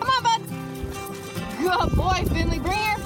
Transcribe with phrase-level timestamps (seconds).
[0.00, 0.40] Come on, bud.
[1.58, 2.58] Good boy, Finley.
[2.58, 2.96] Bring here.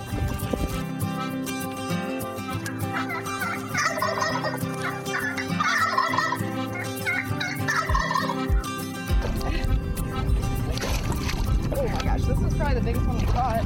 [11.71, 13.65] Oh my gosh, this is probably the biggest one we caught.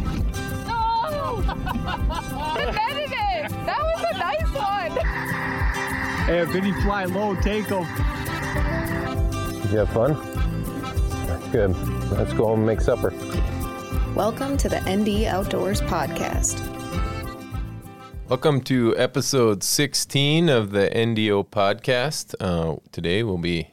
[0.67, 1.43] No!
[2.57, 3.51] Defended it!
[3.67, 4.93] That was a nice one!
[6.27, 7.87] Hey, if any fly low, take them.
[9.63, 10.32] Did you have fun?
[11.53, 11.77] Good.
[12.11, 13.13] Let's go home and make supper.
[14.15, 16.59] Welcome to the ND Outdoors Podcast.
[18.27, 22.35] Welcome to episode 16 of the NDO podcast.
[22.41, 23.69] Uh, today we'll be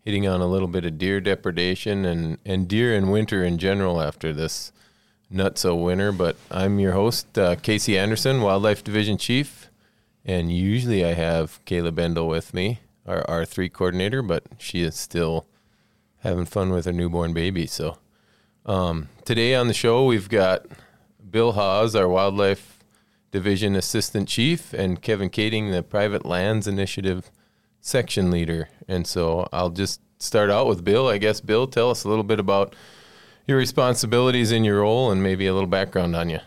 [0.00, 4.00] hitting on a little bit of deer depredation and, and deer in winter in general
[4.00, 4.72] after this
[5.30, 6.12] nutso winter.
[6.12, 9.68] But I'm your host, uh, Casey Anderson, Wildlife Division Chief.
[10.24, 15.44] And usually I have Kayla Bendel with me, our R3 coordinator, but she is still
[16.22, 17.66] having fun with her newborn baby.
[17.66, 17.98] So
[18.64, 20.66] um, today on the show, we've got
[21.30, 22.78] Bill Haase, our Wildlife
[23.30, 27.30] Division Assistant Chief, and Kevin Kading, the Private Lands Initiative
[27.80, 28.68] Section Leader.
[28.86, 31.08] And so I'll just start out with Bill.
[31.08, 32.76] I guess, Bill, tell us a little bit about
[33.46, 36.38] your responsibilities in your role and maybe a little background on you.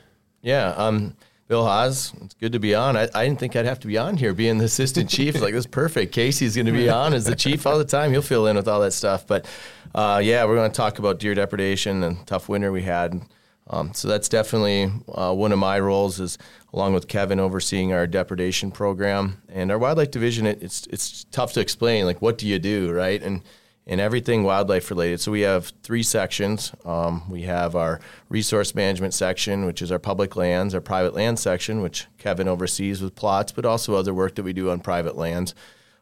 [0.42, 2.98] Yeah, um, Bill Haase, it's good to be on.
[2.98, 5.40] I, I didn't think I'd have to be on here being the assistant chief.
[5.40, 6.12] like, this is perfect.
[6.12, 8.12] Casey's going to be on as the chief all the time.
[8.12, 9.28] He'll fill in with all that stuff.
[9.28, 9.46] But
[9.94, 13.22] uh, yeah, we're going to talk about deer depredation and tough winter we had.
[13.68, 16.38] Um, so that's definitely uh, one of my roles is
[16.74, 20.46] along with Kevin overseeing our depredation program and our wildlife division.
[20.46, 23.42] It, it's it's tough to explain like what do you do right and
[23.88, 25.20] and everything wildlife related.
[25.20, 26.72] So we have three sections.
[26.86, 31.38] Um, we have our resource management section, which is our public lands, our private land
[31.38, 35.16] section, which Kevin oversees with plots, but also other work that we do on private
[35.16, 35.54] lands.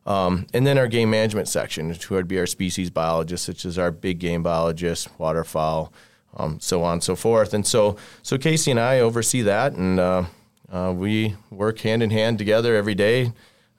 [0.05, 3.77] Um, and then our game management section, which would be our species biologists, such as
[3.77, 5.93] our big game biologists, waterfowl,
[6.35, 7.53] um, so on and so forth.
[7.53, 10.23] And so, so Casey and I oversee that, and uh,
[10.71, 13.31] uh, we work hand in hand together every day,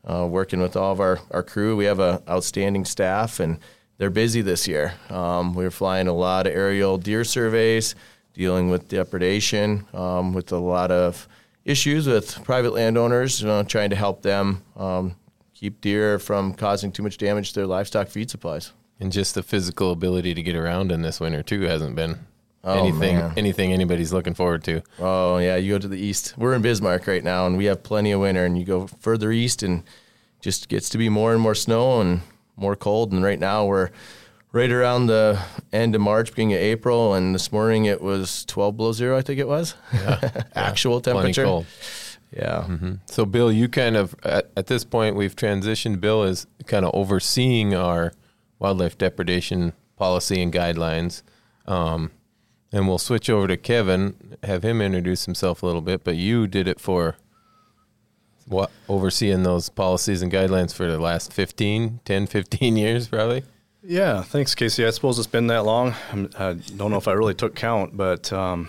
[0.09, 1.77] uh, working with all of our, our crew.
[1.77, 3.59] We have an outstanding staff, and
[3.99, 4.95] they're busy this year.
[5.11, 7.95] Um, we're flying a lot of aerial deer surveys,
[8.35, 11.29] dealing with depredation, um, with a lot of
[11.65, 15.17] issues with private landowners, you know, trying to help them um,
[15.55, 18.73] keep deer from causing too much damage to their livestock feed supplies.
[19.01, 22.19] And just the physical ability to get around in this winter, too, hasn't been
[22.67, 23.33] Oh, anything man.
[23.37, 24.81] anything anybody's looking forward to.
[24.99, 26.33] Oh yeah, you go to the east.
[26.39, 28.47] We're in Bismarck right now, and we have plenty of winter.
[28.47, 29.83] And you go further east, and
[30.41, 32.23] just gets to be more and more snow and
[32.57, 33.13] more cold.
[33.13, 33.91] And right now we're
[34.53, 35.41] right around the
[35.73, 39.17] end of March, beginning of April, and this morning it was 12 below zero.
[39.19, 39.75] I think it was
[40.55, 41.45] actual Plenty temperature.
[41.45, 41.67] cold.
[42.37, 42.67] Yeah.
[43.07, 46.01] So, Bill, you kind of at, at this point we've transitioned.
[46.01, 48.13] Bill is kind of overseeing our
[48.59, 51.23] wildlife depredation policy and guidelines,
[51.67, 52.11] um,
[52.73, 56.03] and we'll switch over to Kevin, have him introduce himself a little bit.
[56.03, 57.17] But you did it for
[58.47, 63.45] what overseeing those policies and guidelines for the last 15, 10, 15 years, probably.
[63.87, 64.87] Yeah, thanks, Casey.
[64.87, 65.95] I suppose it's been that long.
[66.11, 68.69] I'm- don't know if I really took count, but um,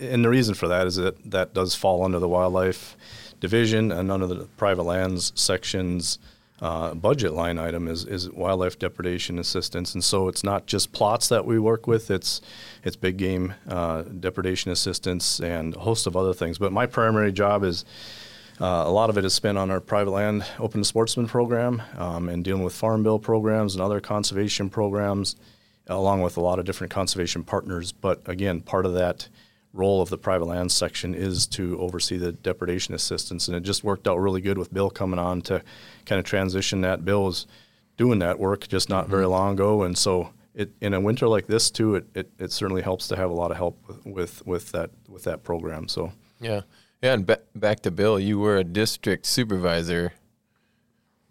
[0.00, 2.96] and the reason for that is that that does fall under the wildlife
[3.38, 6.18] division and under the private lands sections.
[6.58, 11.28] Uh, budget line item is, is wildlife depredation assistance, and so it's not just plots
[11.28, 12.10] that we work with.
[12.10, 12.40] It's
[12.82, 16.56] it's big game uh, depredation assistance and a host of other things.
[16.56, 17.84] But my primary job is
[18.60, 21.82] uh, a lot of it is spent on our private land open to sportsman program
[21.96, 25.36] um, and dealing with farm bill programs and other conservation programs,
[25.86, 27.92] along with a lot of different conservation partners.
[27.92, 29.28] But again, part of that
[29.74, 33.84] role of the private land section is to oversee the depredation assistance, and it just
[33.84, 35.62] worked out really good with Bill coming on to
[36.06, 37.04] kind of transition that.
[37.04, 37.46] Bill was
[37.98, 40.30] doing that work just not very long ago, and so.
[40.58, 43.34] It, in a winter like this too, it, it, it certainly helps to have a
[43.34, 45.86] lot of help with, with, with that with that program.
[45.86, 46.62] So Yeah,
[47.06, 47.14] yeah.
[47.14, 50.12] And ba- back to Bill, you were a district supervisor,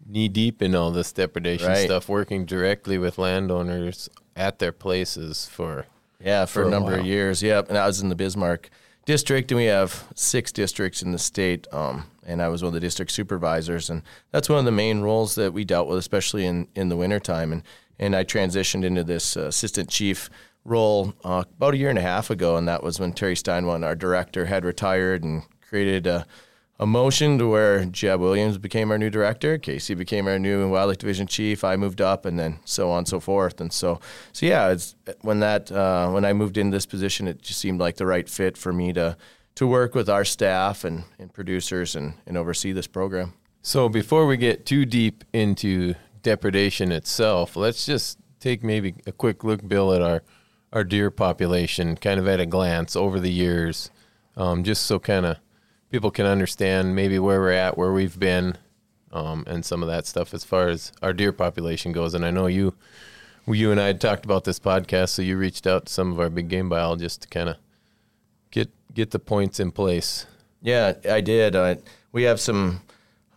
[0.06, 1.84] knee deep in all this depredation Right.
[1.86, 5.86] stuff, working directly with landowners at their places for
[6.18, 7.00] Yeah, for, For a a number while.
[7.00, 7.42] of years.
[7.42, 8.70] Yep, and I was in the Bismarck
[9.04, 11.66] district, and we have six districts in the state.
[11.72, 14.02] Um, and I was one of the district supervisors, and
[14.32, 17.52] that's one of the main roles that we dealt with, especially in in the wintertime.
[17.52, 17.62] And
[17.98, 20.30] and I transitioned into this uh, assistant chief
[20.64, 23.84] role uh, about a year and a half ago, and that was when Terry Steinwand,
[23.84, 26.26] our director, had retired and created a
[26.78, 30.98] a motion to where Jeb Williams became our new director, Casey became our new wildlife
[30.98, 31.64] division chief.
[31.64, 33.60] I moved up, and then so on and so forth.
[33.60, 34.00] And so,
[34.32, 37.80] so yeah, it's when that uh, when I moved into this position, it just seemed
[37.80, 39.16] like the right fit for me to
[39.54, 43.32] to work with our staff and, and producers and, and oversee this program.
[43.62, 49.42] So before we get too deep into depredation itself, let's just take maybe a quick
[49.44, 50.22] look, Bill, at our
[50.74, 53.90] our deer population, kind of at a glance over the years,
[54.36, 55.38] um, just so kind of
[55.90, 58.56] people can understand maybe where we're at, where we've been,
[59.12, 62.14] um, and some of that stuff as far as our deer population goes.
[62.14, 62.74] And I know you,
[63.46, 66.20] you and I had talked about this podcast, so you reached out to some of
[66.20, 67.56] our big game biologists to kind of
[68.50, 70.26] get get the points in place.
[70.62, 71.54] Yeah, I did.
[71.54, 71.76] Uh,
[72.12, 72.80] we have some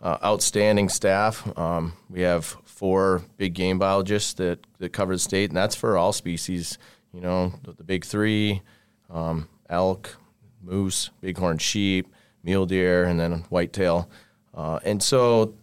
[0.02, 1.46] uh, outstanding staff.
[1.56, 5.98] Um, we have four big game biologists that, that cover the state, and that's for
[5.98, 6.78] all species.
[7.12, 8.62] You know, the, the big three
[9.10, 10.16] um, elk,
[10.62, 12.12] moose, bighorn sheep,
[12.42, 14.08] mule deer, and then whitetail.
[14.54, 15.54] Uh, and so,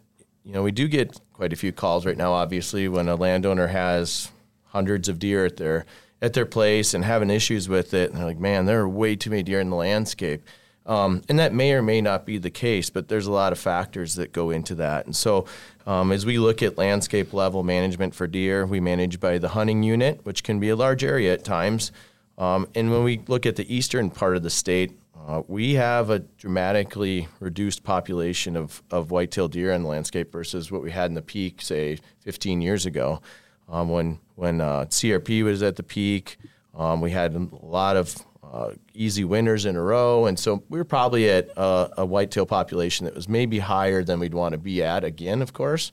[0.44, 3.68] you know, we do get quite a few calls right now, obviously, when a landowner
[3.68, 4.31] has
[4.65, 5.85] hundreds of deer at their
[6.21, 8.09] at their place and having issues with it.
[8.09, 10.44] And they're like, man, there are way too many deer in the landscape.
[10.88, 13.59] Um, and that may or may not be the case, but there's a lot of
[13.59, 15.06] factors that go into that.
[15.06, 15.45] And so,
[15.85, 19.83] um, as we look at landscape level management for deer, we manage by the hunting
[19.83, 21.91] unit, which can be a large area at times.
[22.38, 24.97] Um, and when we look at the eastern part of the state,
[25.27, 30.71] uh, we have a dramatically reduced population of, of white-tailed deer in the landscape versus
[30.71, 33.21] what we had in the peak, say, 15 years ago,
[33.68, 36.38] um, when when uh, CRP was at the peak.
[36.74, 40.77] Um, we had a lot of uh, easy winners in a row, and so we
[40.77, 44.57] were probably at a, a whitetail population that was maybe higher than we'd want to
[44.57, 45.91] be at again, of course.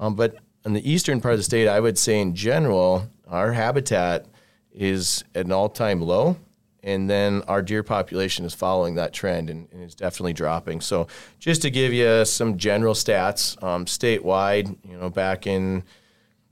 [0.00, 3.52] Um, but in the eastern part of the state, I would say in general, our
[3.52, 4.26] habitat
[4.74, 6.36] is at an all-time low,
[6.82, 10.80] and then our deer population is following that trend and, and is definitely dropping.
[10.80, 11.06] So,
[11.38, 15.84] just to give you some general stats, um, statewide, you know, back in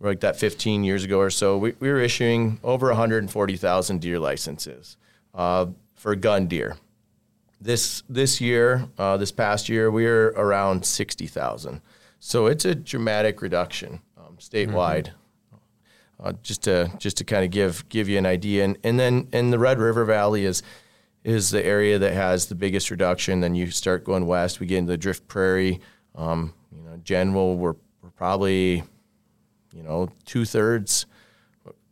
[0.00, 4.96] like that 15 years ago or so, we, we were issuing over 140,000 deer licenses
[5.34, 6.76] uh, for gun deer.
[7.60, 11.82] This this year, uh, this past year, we are around 60,000.
[12.18, 15.10] So it's a dramatic reduction um, statewide.
[16.22, 19.26] Uh, just to just to kind of give give you an idea, and and then
[19.32, 20.62] and the Red River Valley is
[21.24, 23.40] is the area that has the biggest reduction.
[23.40, 25.80] Then you start going west, we get into the Drift Prairie.
[26.14, 28.82] Um, you know, general, we're, we're probably
[29.72, 31.06] you know two thirds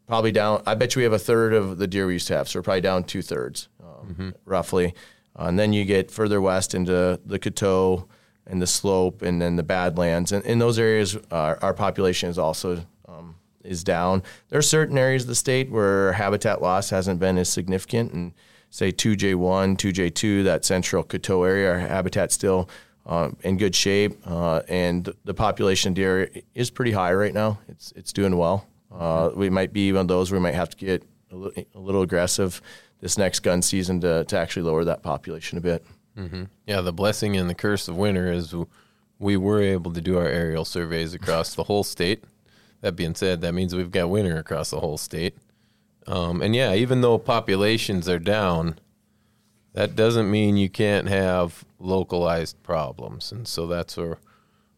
[0.06, 0.62] probably down.
[0.66, 2.58] I bet you we have a third of the deer we used to have, so
[2.58, 4.94] we're probably down two thirds, um, roughly.
[5.38, 8.08] Uh, and then you get further west into the Coteau
[8.46, 12.38] and the Slope, and then the Badlands, and in those areas, our, our population is
[12.38, 12.84] also
[13.68, 14.22] is down.
[14.48, 18.32] There are certain areas of the state where habitat loss hasn't been as significant, and
[18.70, 22.68] say 2J1, 2J2, that central Coteau area, our habitat's still
[23.06, 27.58] uh, in good shape, uh, and the population deer is pretty high right now.
[27.68, 28.66] It's it's doing well.
[28.92, 31.64] Uh, we might be one of those where we might have to get a little,
[31.74, 32.60] a little aggressive
[33.00, 35.84] this next gun season to, to actually lower that population a bit.
[36.66, 38.54] Yeah, the blessing and the curse of winter is
[39.18, 42.24] we were able to do our aerial surveys across the whole state.
[42.80, 45.36] That being said, that means we've got winter across the whole state.
[46.06, 48.78] Um, and yeah, even though populations are down,
[49.74, 53.30] that doesn't mean you can't have localized problems.
[53.32, 54.18] And so that's where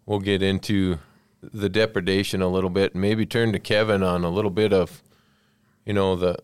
[0.07, 0.99] we'll get into
[1.43, 5.03] the depredation a little bit and maybe turn to Kevin on a little bit of,
[5.87, 6.37] you know, the,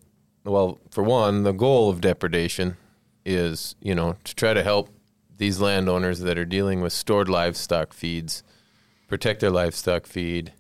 [0.44, 2.76] well, for one, the goal of depredation
[3.25, 4.88] is, you know, to try to help
[5.37, 8.43] these landowners that are dealing with stored livestock feeds
[9.09, 10.52] protect their livestock feed,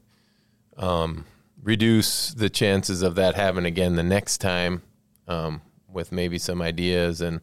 [0.76, 1.24] um,
[1.62, 4.82] reduce the chances of that happening again the next time
[5.28, 7.40] um, with maybe some ideas and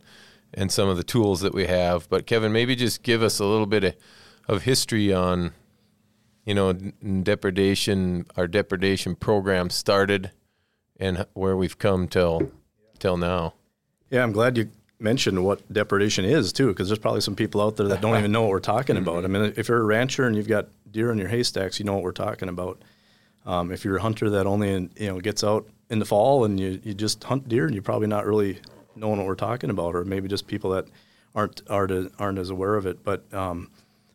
[0.54, 2.08] and some of the tools that we have.
[2.10, 3.96] But Kevin, maybe just give us a little bit of,
[4.48, 5.52] of history on,
[6.46, 8.28] you know, depredation.
[8.38, 10.32] Our depredation program started,
[10.98, 12.52] and where we've come till
[13.00, 13.56] till now.
[14.10, 17.76] Yeah, I'm glad you mentioned what depredation is too, because there's probably some people out
[17.76, 19.26] there that don't even know what we're talking about.
[19.26, 21.96] I mean, if you're a rancher and you've got deer in your haystacks, you know
[21.96, 22.82] what we're talking about.
[23.46, 26.60] Um, if you're a hunter that only you know gets out in the fall and
[26.60, 28.60] you, you just hunt deer, and you're probably not really
[28.96, 30.86] knowing what we're talking about, or maybe just people that
[31.36, 33.04] aren't aren't aren't as aware of it.
[33.04, 33.70] But um,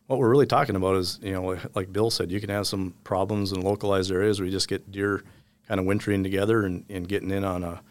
[0.07, 2.93] what we're really talking about is you know like Bill said, you can have some
[3.03, 5.23] problems in localized areas where you just get deer
[5.67, 7.81] kind of wintering together and, and getting in on a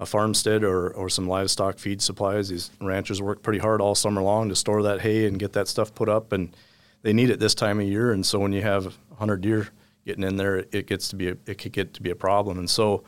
[0.00, 2.48] a farmstead or, or some livestock feed supplies.
[2.48, 5.68] These ranchers work pretty hard all summer long to store that hay and get that
[5.68, 6.56] stuff put up, and
[7.02, 8.12] they need it this time of year.
[8.12, 9.68] And so when you have 100 deer
[10.08, 12.58] getting in there, it gets to be a, it could get to be a problem.
[12.58, 13.04] And so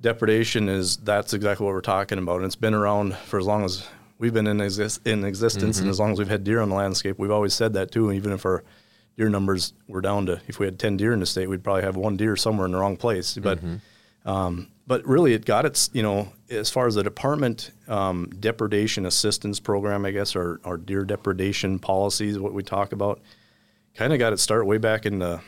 [0.00, 2.36] depredation is that's exactly what we're talking about.
[2.36, 3.86] And it's been around for as long as
[4.18, 6.74] we've been in, exist, in existence, and as long as we've had deer on the
[6.74, 8.08] landscape, we've always said that too.
[8.08, 8.64] And Even if our
[9.18, 11.82] deer numbers were down to, if we had 10 deer in the state, we'd probably
[11.82, 13.36] have one deer somewhere in the wrong place.
[13.36, 13.60] But
[14.24, 19.06] um, but really, it got its, you know, as far as the department um, depredation
[19.06, 23.20] assistance program, I guess, or, or deer depredation policies, what we talk about,
[23.94, 25.40] kind of got its start way back in the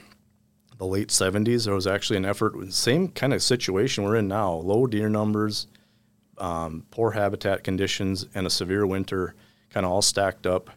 [0.78, 4.52] the late 70s, there was actually an effort, same kind of situation we're in now
[4.52, 5.66] low deer numbers,
[6.38, 9.34] um, poor habitat conditions, and a severe winter
[9.70, 10.70] kind of all stacked up.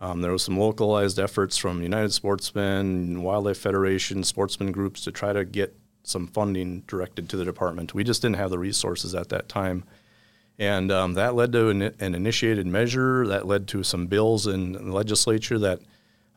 [0.00, 5.32] Um, there was some localized efforts from United Sportsmen, Wildlife Federation, sportsman groups to try
[5.32, 7.94] to get some funding directed to the department.
[7.94, 9.84] We just didn't have the resources at that time.
[10.58, 14.72] And um, that led to an, an, initiated measure that led to some bills in
[14.72, 15.80] the legislature that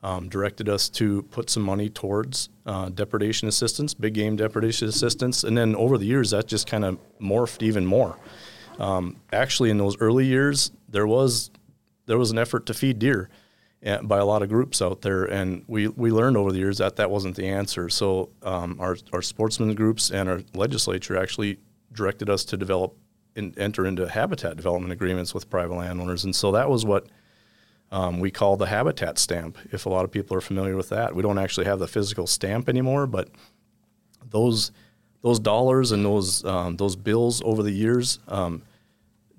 [0.02, 5.44] um, directed us to put some money towards uh, depredation assistance, big game depredation assistance.
[5.44, 8.18] And then over the years, that just kind of morphed even more.
[8.80, 11.52] Um, actually, in those early years, there was
[12.06, 13.30] there was an effort to feed deer
[13.84, 16.80] eh, by a lot of groups out there, and we, we learned over the years
[16.80, 17.90] that that wasn't the answer.
[17.90, 21.60] So um, our our sportsman groups and our legislature actually
[21.92, 22.96] directed us to develop
[23.36, 27.08] and enter into habitat development agreements with private landowners, and so that was what.
[27.92, 29.58] Um, we call the habitat stamp.
[29.72, 32.28] If a lot of people are familiar with that, we don't actually have the physical
[32.28, 33.30] stamp anymore, but
[34.30, 34.72] those
[35.22, 38.62] those dollars and those um, those bills over the years um,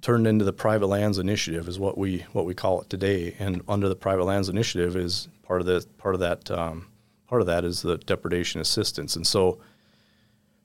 [0.00, 3.34] turned into the private lands initiative is what we what we call it today.
[3.38, 6.88] And under the private lands initiative is part of the part of that um,
[7.28, 9.16] part of that is the depredation assistance.
[9.16, 9.60] And so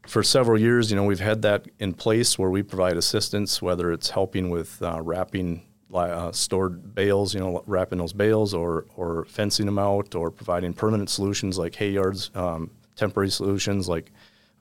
[0.07, 3.91] for several years, you know, we've had that in place where we provide assistance, whether
[3.91, 5.63] it's helping with uh, wrapping
[5.93, 10.73] uh, stored bales, you know, wrapping those bales, or or fencing them out, or providing
[10.73, 14.11] permanent solutions like hay yards, um, temporary solutions like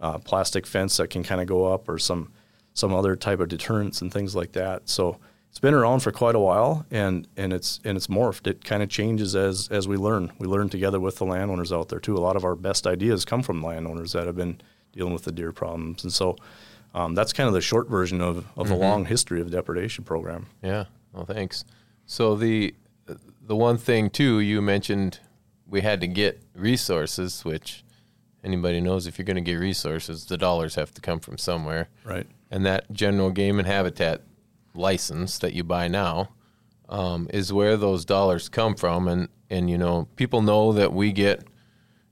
[0.00, 2.32] uh, plastic fence that can kind of go up, or some
[2.74, 4.88] some other type of deterrents and things like that.
[4.88, 8.46] So it's been around for quite a while, and and it's and it's morphed.
[8.46, 10.32] It kind of changes as as we learn.
[10.38, 12.16] We learn together with the landowners out there too.
[12.16, 14.60] A lot of our best ideas come from landowners that have been
[14.92, 16.36] dealing with the deer problems, and so.
[16.96, 18.68] Um, that's kind of the short version of, of mm-hmm.
[18.68, 20.46] the long history of the depredation program.
[20.62, 20.84] Yeah.
[21.14, 21.64] Well, thanks.
[22.06, 22.75] So the
[23.40, 25.21] the one thing too you mentioned
[25.66, 27.85] we had to get resources, which
[28.42, 31.88] anybody knows if you're going to get resources, the dollars have to come from somewhere.
[32.04, 34.23] Right and that general game and habitat
[34.75, 36.28] license that you buy now
[36.88, 41.11] um, is where those dollars come from and and you know people know that we
[41.11, 41.42] get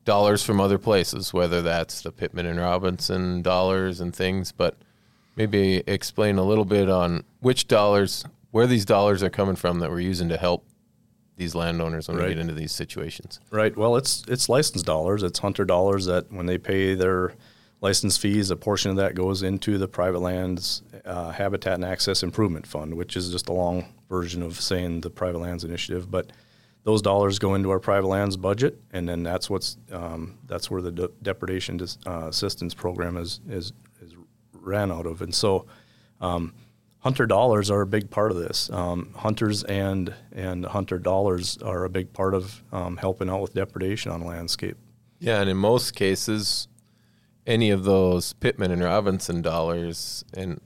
[0.04, 4.76] dollars from other places whether that's the pittman and Robertson dollars and things but
[5.36, 9.90] maybe explain a little bit on which dollars where these dollars are coming from that
[9.90, 10.64] we're using to help
[11.36, 12.28] these landowners when right.
[12.28, 16.30] we get into these situations right well it's it's license dollars it's hunter dollars that
[16.30, 17.34] when they pay their
[17.82, 22.22] license fees, a portion of that goes into the private lands uh, habitat and access
[22.22, 26.10] improvement fund, which is just a long version of saying the private lands initiative.
[26.10, 26.32] But
[26.84, 30.80] those dollars go into our private lands budget, and then that's what's um, that's where
[30.80, 34.14] the de- depredation dis- uh, assistance program is, is is
[34.52, 35.20] ran out of.
[35.20, 35.66] And so,
[36.20, 36.54] um,
[37.02, 38.70] hunter dollars are a big part of this.
[38.70, 43.54] Um, hunters and and hunter dollars are a big part of um, helping out with
[43.54, 44.76] depredation on landscape.
[45.18, 46.68] Yeah, and in most cases,
[47.46, 50.60] any of those Pittman and Robertson dollars, and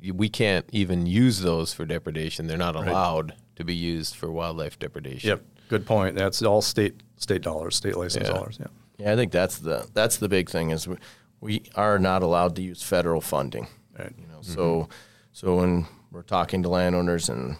[0.00, 2.46] we can't even use those for depredation.
[2.46, 3.38] They're not allowed right.
[3.56, 5.30] to be used for wildlife depredation.
[5.30, 6.14] Yep, good point.
[6.16, 8.34] That's all state state dollars, state license yeah.
[8.34, 8.58] dollars.
[8.60, 8.66] Yeah.
[8.98, 10.96] Yeah, I think that's the that's the big thing is we,
[11.40, 13.68] we are not allowed to use federal funding.
[13.96, 14.12] Right.
[14.18, 14.54] You know, mm-hmm.
[14.54, 14.88] so
[15.38, 17.56] so when we're talking to landowners and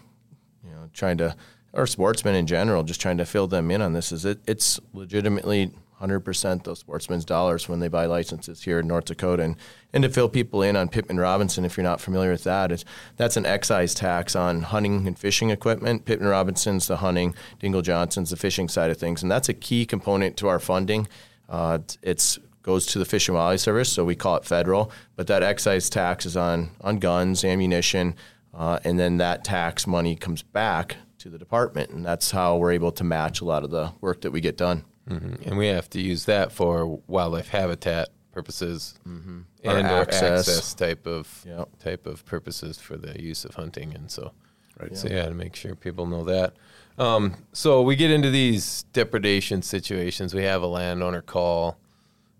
[0.64, 1.36] you know trying to
[1.72, 4.80] or sportsmen in general, just trying to fill them in on this is it, it's
[4.92, 5.70] legitimately
[6.00, 9.44] 100% those sportsmen's dollars when they buy licenses here in North Dakota.
[9.44, 9.56] And,
[9.92, 12.84] and to fill people in on Pittman Robertson, if you're not familiar with that, it's,
[13.16, 16.04] that's an excise tax on hunting and fishing equipment.
[16.04, 19.22] Pittman Robertson's the hunting, Dingell Johnson's the fishing side of things.
[19.22, 21.06] And that's a key component to our funding.
[21.48, 24.92] Uh, it's goes to the Fish and Wildlife Service, so we call it federal.
[25.16, 28.14] But that excise tax is on, on guns, ammunition,
[28.52, 31.88] uh, and then that tax money comes back to the department.
[31.92, 34.58] And that's how we're able to match a lot of the work that we get
[34.58, 34.84] done.
[35.08, 35.48] Mm-hmm.
[35.48, 39.40] And we have to use that for wildlife habitat purposes mm-hmm.
[39.64, 40.46] and or access.
[40.46, 40.74] access.
[40.74, 41.70] type of yep.
[41.78, 43.94] type of purposes for the use of hunting.
[43.94, 44.32] And so,
[44.78, 44.94] right.
[44.94, 46.52] so yeah, to make sure people know that.
[46.98, 50.34] Um, so we get into these depredation situations.
[50.34, 51.78] We have a landowner call.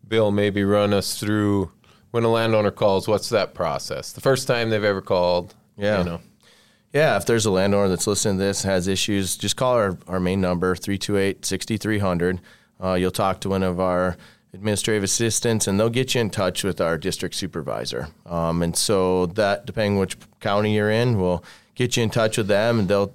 [0.08, 1.70] Bill, maybe run us through
[2.10, 3.06] when a landowner calls.
[3.06, 4.12] What's that process?
[4.12, 5.54] The first time they've ever called.
[5.76, 5.98] Yeah.
[5.98, 6.20] You know.
[6.92, 10.18] Yeah, if there's a landowner that's listening to this has issues, just call our, our
[10.18, 12.40] main number, 328 6300.
[12.82, 14.16] Uh, you'll talk to one of our
[14.54, 18.08] administrative assistants, and they'll get you in touch with our district supervisor.
[18.24, 22.46] Um, and so that, depending which county you're in, will get you in touch with
[22.46, 23.12] them, and they'll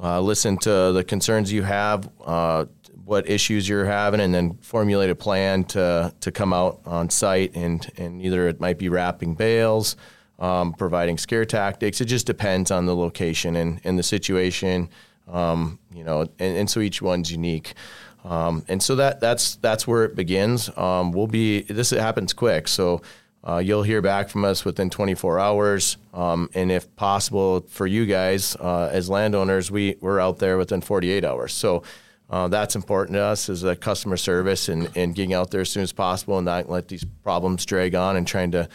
[0.00, 2.66] uh, listen to the concerns you have, uh,
[3.04, 7.54] what issues you're having, and then formulate a plan to to come out on site.
[7.54, 9.96] And and either it might be wrapping bales,
[10.38, 12.00] um, providing scare tactics.
[12.00, 14.88] It just depends on the location and, and the situation.
[15.26, 17.74] Um, you know, and, and so each one's unique.
[18.24, 20.74] Um, and so that that's that's where it begins.
[20.76, 23.02] Um, we'll be this happens quick, so
[23.46, 28.06] uh, you'll hear back from us within 24 hours, um, and if possible for you
[28.06, 31.52] guys uh, as landowners, we we're out there within 48 hours.
[31.52, 31.82] So.
[32.34, 35.70] Uh, that's important to us as a customer service and, and getting out there as
[35.70, 38.68] soon as possible and not let these problems drag on and trying to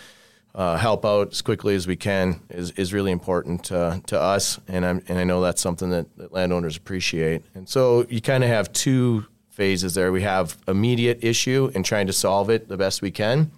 [0.56, 4.62] uh, help out as quickly as we can is, is really important uh, to us.
[4.70, 7.44] And, I'm, and I know that's something that, that landowners appreciate.
[7.54, 10.14] And so you kind of have two phases there.
[10.14, 13.52] We have immediate issue and trying to solve it the best we can.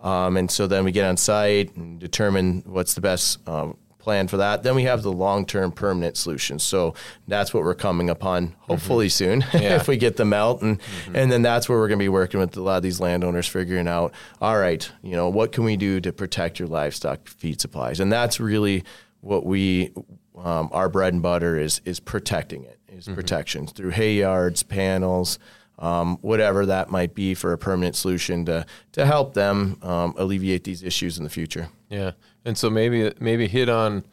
[0.00, 4.26] Um, and so then we get on site and determine what's the best um, plan
[4.28, 4.62] for that.
[4.62, 6.58] Then we have the long term permanent solution.
[6.58, 6.94] So
[7.28, 9.76] that's what we're coming upon hopefully soon Yeah.
[9.76, 10.62] if we get them out.
[10.62, 10.80] And,
[11.14, 13.46] and then that's where we're going to be working with a lot of these landowners,
[13.46, 17.60] figuring out, all right, you know, what can we do to protect your livestock feed
[17.60, 18.00] supplies?
[18.00, 18.84] And that's really
[19.20, 19.92] what we,
[20.38, 25.38] um, our bread and butter is, is protecting it, is protections through hay yards, panels,
[25.78, 30.64] um, whatever that might be for a permanent solution to, to help them um, alleviate
[30.64, 31.68] these issues in the future.
[31.90, 32.12] Yeah,
[32.44, 34.04] and so maybe maybe hit on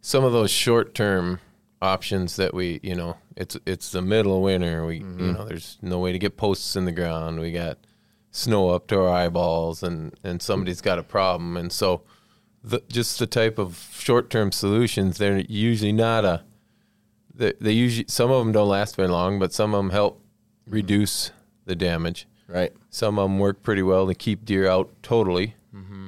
[0.00, 1.38] some of those short term
[1.82, 4.84] options that we you know it's it's the middle of winter.
[4.86, 5.32] We you mm-hmm.
[5.32, 7.40] know there's no way to get posts in the ground.
[7.40, 7.78] We got
[8.30, 11.56] snow up to our eyeballs and and somebody's got a problem.
[11.56, 12.02] And so
[12.62, 16.42] the just the type of short term solutions they're usually not a
[17.34, 20.18] they, they usually some of them don't last very long but some of them help
[20.18, 20.72] mm-hmm.
[20.74, 21.30] reduce
[21.64, 22.26] the damage.
[22.48, 22.72] Right.
[22.90, 25.54] some of them work pretty well to keep deer out totally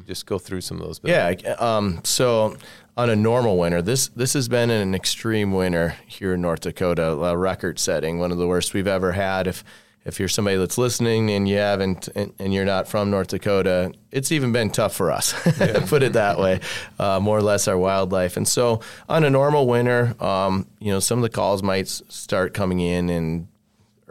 [0.06, 1.54] just go through some of those Yeah.
[1.58, 2.56] Um, so
[2.96, 7.12] on a normal winter, this this has been an extreme winter here in North Dakota,
[7.12, 9.46] a record setting, one of the worst we've ever had.
[9.46, 9.64] If
[10.04, 13.92] if you're somebody that's listening and you haven't and, and you're not from North Dakota,
[14.10, 15.32] it's even been tough for us.
[15.88, 16.60] Put it that way,
[16.98, 18.36] uh, more or less our wildlife.
[18.36, 22.52] And so on a normal winter, um, you know, some of the calls might start
[22.52, 23.48] coming in in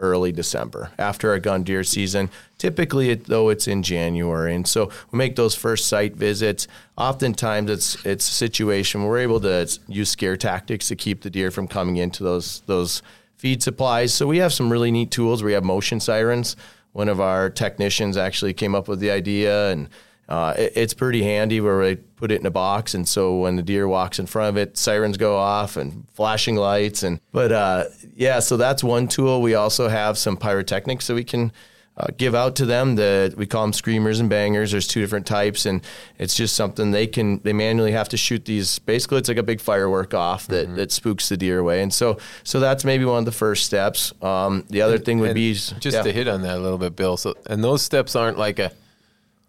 [0.02, 2.28] early December after our gun deer season.
[2.58, 6.68] Typically, it, though, it's in January, and so we make those first site visits.
[6.98, 11.30] Oftentimes, it's it's a situation where we're able to use scare tactics to keep the
[11.30, 13.02] deer from coming into those those
[13.36, 14.12] feed supplies.
[14.12, 15.42] So we have some really neat tools.
[15.42, 16.56] We have motion sirens.
[16.92, 19.88] One of our technicians actually came up with the idea and.
[20.28, 23.56] Uh, it, it's pretty handy where we put it in a box, and so when
[23.56, 27.02] the deer walks in front of it, sirens go off and flashing lights.
[27.02, 29.42] And but uh, yeah, so that's one tool.
[29.42, 31.52] We also have some pyrotechnics that we can
[31.96, 32.94] uh, give out to them.
[32.94, 34.70] That we call them screamers and bangers.
[34.70, 35.82] There's two different types, and
[36.18, 38.78] it's just something they can they manually have to shoot these.
[38.78, 41.82] Basically, it's like a big firework off that, that spooks the deer away.
[41.82, 44.12] And so so that's maybe one of the first steps.
[44.22, 46.02] Um, the other thing would be just yeah.
[46.02, 47.16] to hit on that a little bit, Bill.
[47.18, 48.72] So, and those steps aren't like a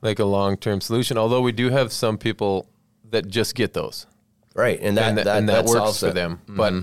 [0.03, 1.17] like a long term solution.
[1.17, 2.69] Although we do have some people
[3.09, 4.05] that just get those,
[4.53, 6.13] right, and that and that, that, and that, works for it.
[6.13, 6.41] them.
[6.43, 6.55] Mm-hmm.
[6.57, 6.73] But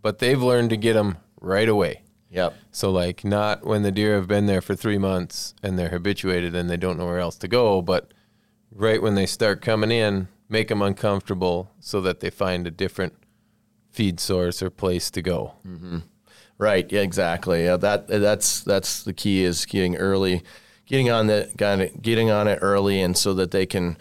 [0.00, 2.02] but they've learned to get them right away.
[2.30, 2.54] Yep.
[2.72, 6.54] So like not when the deer have been there for three months and they're habituated
[6.54, 8.12] and they don't know where else to go, but
[8.72, 13.12] right when they start coming in, make them uncomfortable so that they find a different
[13.90, 15.52] feed source or place to go.
[15.66, 15.98] Mm-hmm.
[16.56, 16.90] Right.
[16.90, 17.02] Yeah.
[17.02, 17.64] Exactly.
[17.64, 17.76] Yeah.
[17.76, 20.42] That that's that's the key is getting early,
[20.92, 23.96] getting on the getting on it early, and so that they can,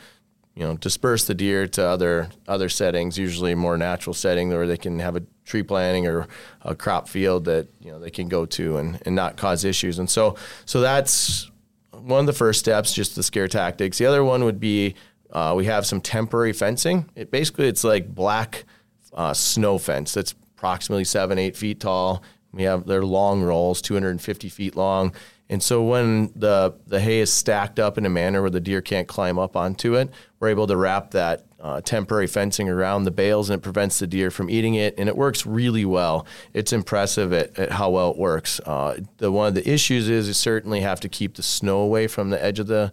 [0.55, 4.67] you know, disperse the deer to other other settings, usually a more natural setting where
[4.67, 6.27] they can have a tree planting or
[6.63, 9.99] a crop field that you know they can go to and, and not cause issues.
[9.99, 11.49] And so so that's
[11.93, 13.97] one of the first steps, just the scare tactics.
[13.97, 14.95] The other one would be
[15.31, 17.09] uh, we have some temporary fencing.
[17.15, 18.65] It basically it's like black
[19.13, 22.21] uh, snow fence that's approximately seven eight feet tall.
[22.51, 25.13] We have their long rolls, 250 feet long,
[25.51, 28.81] and so when the the hay is stacked up in a manner where the deer
[28.81, 30.09] can't climb up onto it,
[30.39, 34.07] we're able to wrap that uh, temporary fencing around the bales, and it prevents the
[34.07, 34.95] deer from eating it.
[34.97, 36.25] And it works really well.
[36.53, 38.59] It's impressive at, at how well it works.
[38.65, 42.07] Uh, the one of the issues is you certainly have to keep the snow away
[42.07, 42.91] from the edge of the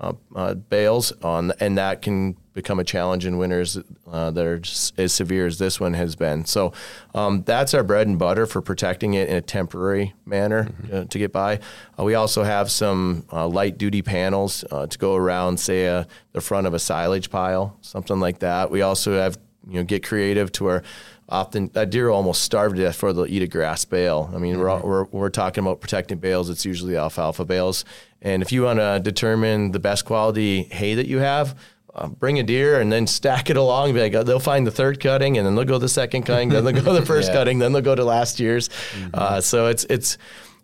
[0.00, 3.78] uh, uh, bales on, and that can become a challenge in winters
[4.10, 4.60] uh, that are
[5.00, 6.44] as severe as this one has been.
[6.44, 6.72] So
[7.14, 11.18] um, that's our bread and butter for protecting it in a temporary manner uh, to
[11.18, 11.60] get by.
[11.98, 16.04] Uh, we also have some uh, light duty panels uh, to go around, say, uh,
[16.32, 18.70] the front of a silage pile, something like that.
[18.70, 20.82] We also have you know get creative to where
[21.28, 24.30] often that deer will almost starve to death before they'll eat a grass bale.
[24.34, 26.48] I mean, we're, we're we're talking about protecting bales.
[26.50, 27.84] It's usually alfalfa bales.
[28.22, 31.56] And if you want to determine the best quality hay that you have,
[31.94, 33.92] uh, bring a deer and then stack it along.
[33.94, 36.48] Be like, uh, they'll find the third cutting, and then they'll go the second cutting,
[36.48, 37.34] then they'll go the first Yeah.
[37.34, 38.70] cutting, then they'll go to last year's.
[39.14, 40.16] Uh, so it's it's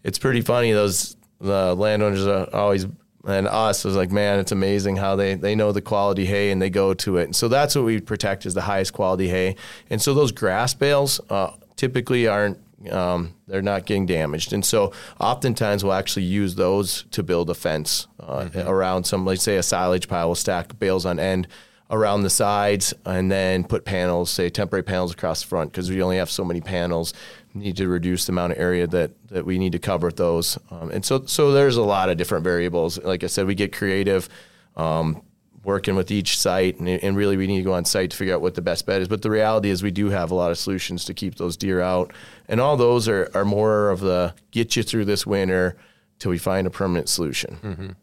[0.03, 0.73] it's pretty funny.
[0.73, 2.87] Those the landowners are always
[3.27, 6.61] and us was like, man, it's amazing how they they know the quality hay and
[6.61, 7.25] they go to it.
[7.25, 9.57] And so that's what we protect is the highest quality hay.
[9.91, 12.59] And so those grass bales uh, typically aren't
[12.91, 14.53] um, they're not getting damaged.
[14.53, 19.43] And so oftentimes we'll actually use those to build a fence uh, around some, let's
[19.43, 20.29] say a silage pile.
[20.29, 21.49] We'll stack bales on end
[21.91, 26.03] around the sides and then put panels, say temporary panels across the front because we
[26.03, 27.13] only have so many panels.
[27.53, 30.59] Need to reduce the amount of area that, that we need to cover with those.
[30.71, 32.99] Um, and so, so there's a lot of different variables.
[32.99, 34.29] Like I said, we get creative.
[34.77, 35.23] Um,
[35.65, 38.35] working with each site, and, and really we need to go on site to figure
[38.35, 39.09] out what the best bet is.
[39.09, 41.81] But the reality is we do have a lot of solutions to keep those deer
[41.81, 42.13] out,
[42.49, 45.77] and all those are, are more of the get you through this winter
[46.19, 47.97] till we find a permanent solution.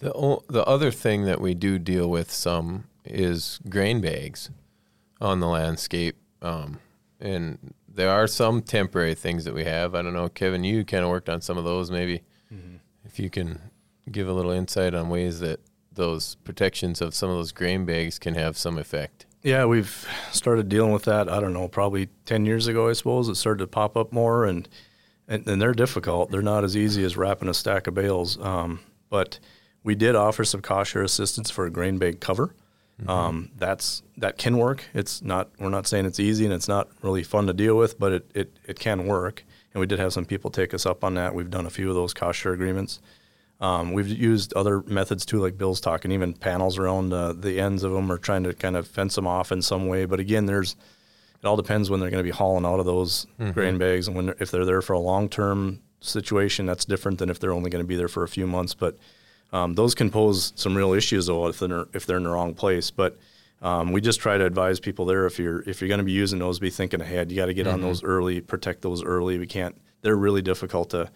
[0.00, 4.50] The the other thing that we do deal with some is grain bags
[5.20, 6.78] on the landscape, um,
[7.20, 9.94] and there are some temporary things that we have.
[9.94, 11.90] I don't know, Kevin, you kind of worked on some of those.
[11.90, 12.22] Maybe
[13.04, 13.60] if you can
[14.10, 15.60] give a little insight on ways that
[15.92, 19.26] those protections of some of those grain bags can have some effect.
[19.42, 21.28] Yeah, we've started dealing with that.
[21.28, 23.28] I don't know, probably ten years ago, I suppose.
[23.28, 24.68] It started to pop up more, and
[25.26, 26.30] and, and they're difficult.
[26.30, 28.38] They're not as easy as wrapping a stack of bales.
[28.40, 29.38] Um, but
[29.82, 32.54] we did offer some cost share assistance for a grain bag cover.
[33.08, 34.84] Um, that's that can work.
[34.94, 35.50] It's not.
[35.58, 38.30] We're not saying it's easy and it's not really fun to deal with, but it
[38.34, 39.44] it, it can work.
[39.72, 41.34] And we did have some people take us up on that.
[41.34, 43.00] We've done a few of those cost share agreements.
[43.60, 47.82] Um, we've used other methods too, like Bill's talking, even panels around uh, the ends
[47.82, 50.06] of them, or trying to kind of fence them off in some way.
[50.06, 50.76] But again, there's
[51.42, 54.16] it all depends when they're going to be hauling out of those grain bags, and
[54.16, 57.52] when they're, if they're there for a long term situation, that's different than if they're
[57.52, 58.74] only going to be there for a few months.
[58.74, 58.96] But
[59.52, 62.54] um, those can pose some real issues though if they're if they're in the wrong
[62.54, 62.90] place.
[62.90, 63.18] But
[63.62, 66.12] um, we just try to advise people there if you're if you're going to be
[66.12, 67.30] using those, be thinking ahead.
[67.30, 69.38] You got to get on those early, protect those early.
[69.38, 69.74] We can't.
[70.02, 71.10] They're really difficult to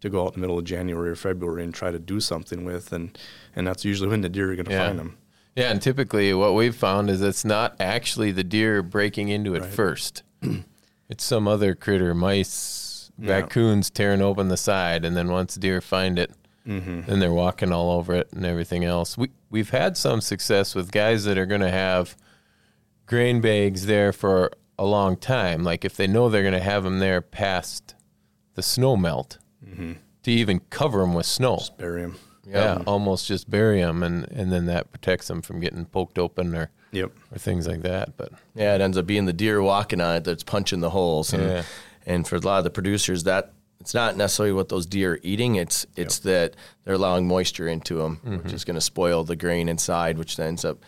[0.00, 2.64] to go out in the middle of January or February and try to do something
[2.64, 3.18] with, and
[3.54, 4.86] and that's usually when the deer are going to Yeah.
[4.86, 5.16] find them.
[5.56, 9.64] Yeah, and typically what we've found is it's not actually the deer breaking into it
[9.66, 10.22] first.
[11.10, 13.40] it's some other critter, mice, Yeah.
[13.40, 16.30] raccoons tearing open the side, and then once deer find it,
[16.70, 17.00] Mm-hmm.
[17.06, 19.18] then they're walking all over it and everything else.
[19.18, 22.16] We we've had some success with guys that are going to have
[23.06, 25.64] grain bags there for a long time.
[25.64, 27.94] Like if they know they're going to have them there past
[28.54, 29.38] the snow melt,
[30.22, 31.60] to even cover them with snow.
[31.78, 32.16] Bury them.
[32.46, 36.54] Yeah, almost just bury them, and, and then that protects them from getting poked open
[36.54, 37.12] or Yep.
[37.30, 38.16] or things like that.
[38.16, 41.32] But Yeah, it ends up being the deer walking on it that's punching the holes.
[41.32, 41.62] And, Yeah.
[42.06, 45.20] and for a lot of the producers, that it's not necessarily what those deer are
[45.22, 45.56] eating.
[45.56, 49.68] It's it's that they're allowing moisture into them, which is going to spoil the grain
[49.68, 50.78] inside, which then ends up,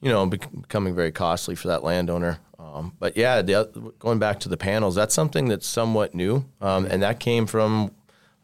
[0.00, 2.38] you know, becoming very costly for that landowner.
[2.58, 6.86] Um, but yeah, the, going back to the panels, that's something that's somewhat new, um,
[6.86, 7.92] and that came from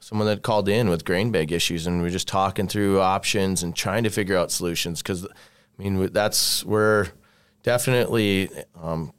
[0.01, 3.63] someone that called in with grain bag issues, and we are just talking through options
[3.63, 5.03] and trying to figure out solutions.
[5.03, 7.09] Because, I mean, that's we're
[7.63, 9.13] definitely um,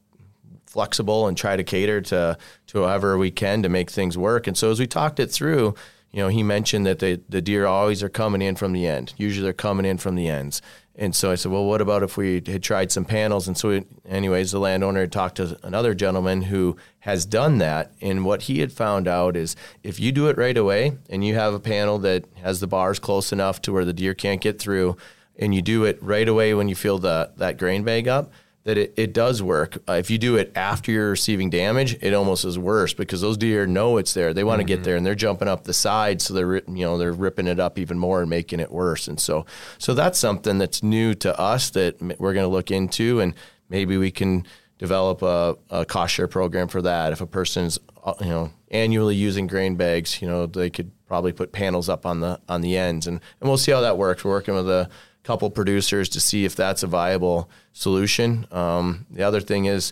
[0.76, 4.48] flexible and try to cater to to however we can to make things work.
[4.48, 5.74] And so as we talked it through,
[6.12, 9.14] you know, he mentioned that the the deer always are coming in from the end.
[9.18, 10.62] Usually they're coming in from the ends.
[10.98, 13.48] And so I said, well, what about if we had tried some panels?
[13.48, 17.92] And so, we, anyways, the landowner had talked to another gentleman who has done that.
[18.02, 21.36] And what he had found out is if you do it right away and you
[21.36, 24.58] have a panel that has the bars close enough to where the deer can't get
[24.58, 24.96] through,
[25.38, 28.32] and you do it right away when you feel the, that grain bag up,
[28.65, 29.78] that it, it does work.
[29.88, 33.38] Uh, if you do it after you're receiving damage, it almost is worse because those
[33.38, 34.34] deer know it's there.
[34.34, 36.97] They want to get there and they're jumping up the side, so they're you know
[36.97, 39.08] they're ripping it up even more and making it worse.
[39.08, 39.45] And so
[39.78, 43.36] so that's something that's new to us that we're going to look into, and
[43.69, 44.45] maybe we can
[44.80, 47.13] develop a, a cost share program for that.
[47.13, 51.34] If a person's uh, you know annually using grain bags, you know they could probably
[51.34, 54.25] put panels up on the on the ends, and and we'll see how that works.
[54.25, 54.89] We're working with a
[55.26, 58.46] couple producers to see if that's a viable solution.
[58.52, 59.92] Um, the other thing is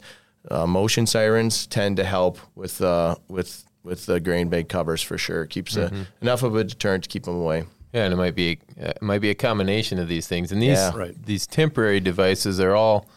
[0.49, 5.17] uh, motion sirens tend to help with uh, with with the grain bag covers for
[5.17, 5.45] sure.
[5.45, 5.91] Keeps a,
[6.21, 7.65] enough of a deterrent to keep them away.
[7.93, 10.51] yeah, and it might be uh, it might be a combination of these things.
[10.51, 10.95] And these Yeah.
[10.95, 11.25] Right.
[11.25, 13.09] these temporary devices are all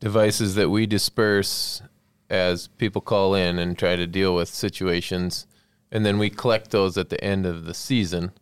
[0.00, 1.82] devices that we disperse
[2.30, 5.46] as people call in and try to deal with situations,
[5.92, 8.32] and then we collect those at the end of the season.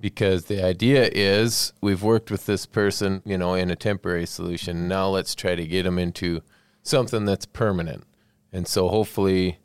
[0.00, 4.88] Because the idea is we've worked with this person, you know, in a temporary solution.
[4.88, 6.42] Now let's try to get them into
[6.82, 8.04] something that's permanent.
[8.52, 9.58] And so hopefully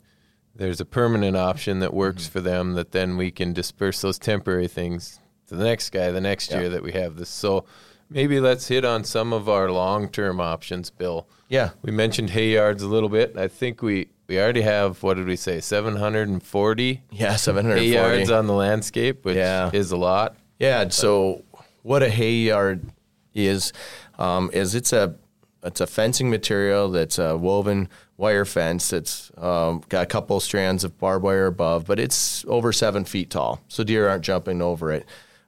[0.54, 2.32] there's a permanent option that works mm-hmm.
[2.32, 6.20] for them that then we can disperse those temporary things to the next guy the
[6.20, 7.28] next year that we have this.
[7.28, 7.64] So
[8.10, 11.28] maybe let's hit on some of our long-term options, Bill.
[11.48, 11.70] Yeah.
[11.82, 13.36] We mentioned hay yards a little bit.
[13.36, 15.60] I think we we already have what did we say?
[15.60, 17.86] 740 Yeah, hay 740.
[17.88, 19.70] yards on the landscape, which Yeah.
[19.72, 20.36] is a lot.
[20.58, 20.88] Yeah.
[20.88, 21.42] So
[21.82, 22.90] what a hay yard
[23.34, 23.72] is,
[24.18, 25.14] um, is it's a,
[25.62, 30.84] it's a fencing material that's a woven wire fence that's um, got a couple strands
[30.84, 34.92] of barbed wire above, but it's over seven feet tall, so deer aren't jumping over
[34.92, 35.06] it.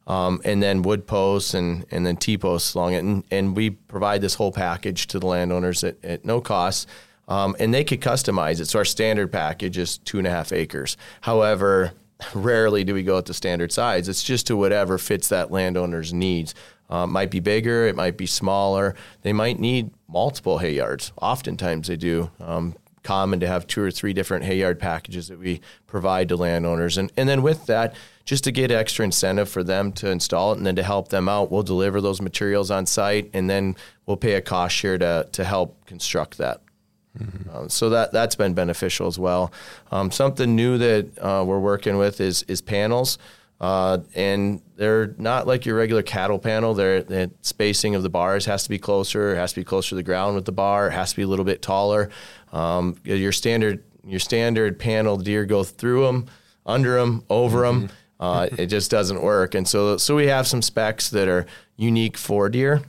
[0.08, 2.98] Um, and then wood posts and, and then T posts along it.
[3.02, 6.88] And, and we provide this whole package to the landowners at, at no cost.
[7.28, 8.66] Um, and they could customize it.
[8.66, 10.96] So our standard package is two and a half acres.
[11.22, 11.92] However,
[12.34, 14.08] rarely do we go at the standard size.
[14.08, 16.54] It's just to whatever fits that landowner's needs.
[16.88, 18.94] It might be bigger, it might be smaller.
[19.22, 21.12] They might need multiple hay yards.
[21.20, 22.30] Oftentimes they do.
[22.40, 26.36] Um, common to have two or three different hay yard packages that we provide to
[26.36, 26.98] landowners.
[26.98, 30.58] And, and then with that, just to get extra incentive for them to install it
[30.58, 34.16] and then to help them out, we'll deliver those materials on site and then we'll
[34.16, 36.60] pay a cost share to, to help construct that.
[37.18, 37.68] Mm-hmm.
[37.68, 39.52] So that that's been beneficial as well.
[39.90, 43.18] Um, something new that uh, we're working with is is panels.
[43.58, 46.74] Uh, and they're not like your regular cattle panel.
[46.74, 49.32] They're, the spacing of the bars has to be closer.
[49.32, 50.88] It has to be closer to the ground with the bar.
[50.88, 52.10] It has to be a little bit taller.
[52.52, 56.26] Um, your standard your standard panel deer go through them,
[56.64, 57.86] under them, over mm-hmm.
[57.86, 57.96] them.
[58.20, 59.54] Uh, it just doesn't work.
[59.54, 62.82] And so so we have some specs that are unique for deer.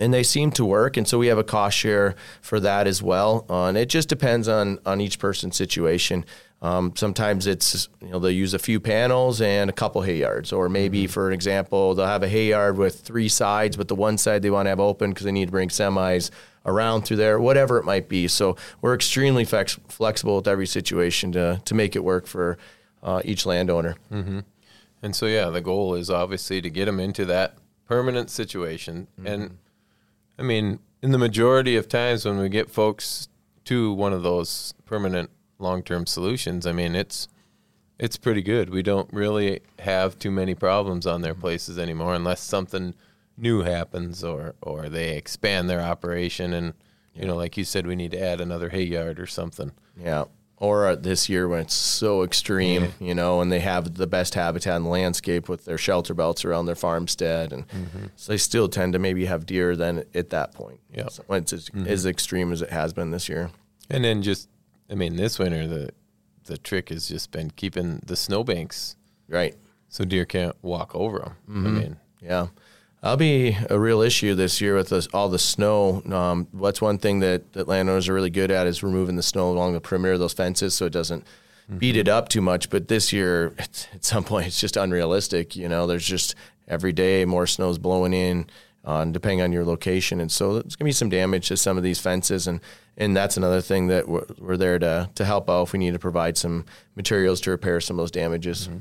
[0.00, 3.02] And they seem to work, and so we have a cost share for that as
[3.02, 3.44] well.
[3.50, 6.24] Uh, and it just depends on on each person's situation.
[6.60, 10.52] Um, sometimes it's you know they'll use a few panels and a couple hay yards,
[10.52, 11.12] or maybe mm-hmm.
[11.12, 14.42] for an example they'll have a hay yard with three sides, but the one side
[14.42, 16.30] they want to have open because they need to bring semis
[16.66, 18.26] around through there, whatever it might be.
[18.28, 22.58] So we're extremely flex- flexible with every situation to to make it work for
[23.02, 23.94] uh, each landowner.
[24.12, 24.40] Mm-hmm.
[25.02, 27.56] And so yeah, the goal is obviously to get them into that
[27.86, 29.06] permanent situation.
[29.18, 29.26] Mm-hmm.
[29.26, 29.58] And
[30.38, 33.28] I mean, in the majority of times when we get folks
[33.64, 37.28] to one of those permanent long-term solutions, I mean, it's
[37.98, 38.70] it's pretty good.
[38.70, 42.94] We don't really have too many problems on their places anymore unless something
[43.36, 46.74] new happens or or they expand their operation and
[47.14, 49.72] you know, like you said, we need to add another hay yard or something.
[50.00, 50.24] Yeah.
[50.60, 52.90] Or this year when it's so extreme, yeah.
[53.00, 56.44] you know, and they have the best habitat in the landscape with their shelter belts
[56.44, 58.06] around their farmstead, and mm-hmm.
[58.16, 60.80] so they still tend to maybe have deer then at that point.
[60.92, 61.86] Yeah, so when it's as, mm-hmm.
[61.86, 63.50] as extreme as it has been this year.
[63.88, 64.48] And then just
[64.90, 65.90] I mean, this winter the
[66.46, 68.96] the trick has just been keeping the snowbanks
[69.28, 69.54] right,
[69.88, 71.36] so deer can't walk over them.
[71.48, 71.66] Mm-hmm.
[71.66, 72.46] I mean, yeah,
[73.02, 76.02] that'll be a real issue this year with this, all the snow.
[76.10, 79.50] Um, what's one thing that, that landowners are really good at is removing the snow
[79.50, 81.78] along the perimeter of those fences so it doesn't mm-hmm.
[81.78, 82.70] beat it up too much.
[82.70, 85.56] But this year, at some point, it's just unrealistic.
[85.56, 86.34] You know, there's just
[86.66, 88.46] every day more snow's blowing in
[88.84, 90.20] uh, depending on your location.
[90.20, 92.46] And so there's going to be some damage to some of these fences.
[92.46, 92.60] And,
[92.96, 95.92] and that's another thing that we're, we're there to, to help out if we need
[95.92, 96.64] to provide some
[96.96, 98.68] materials to repair some of those damages.
[98.68, 98.78] Mm-hmm.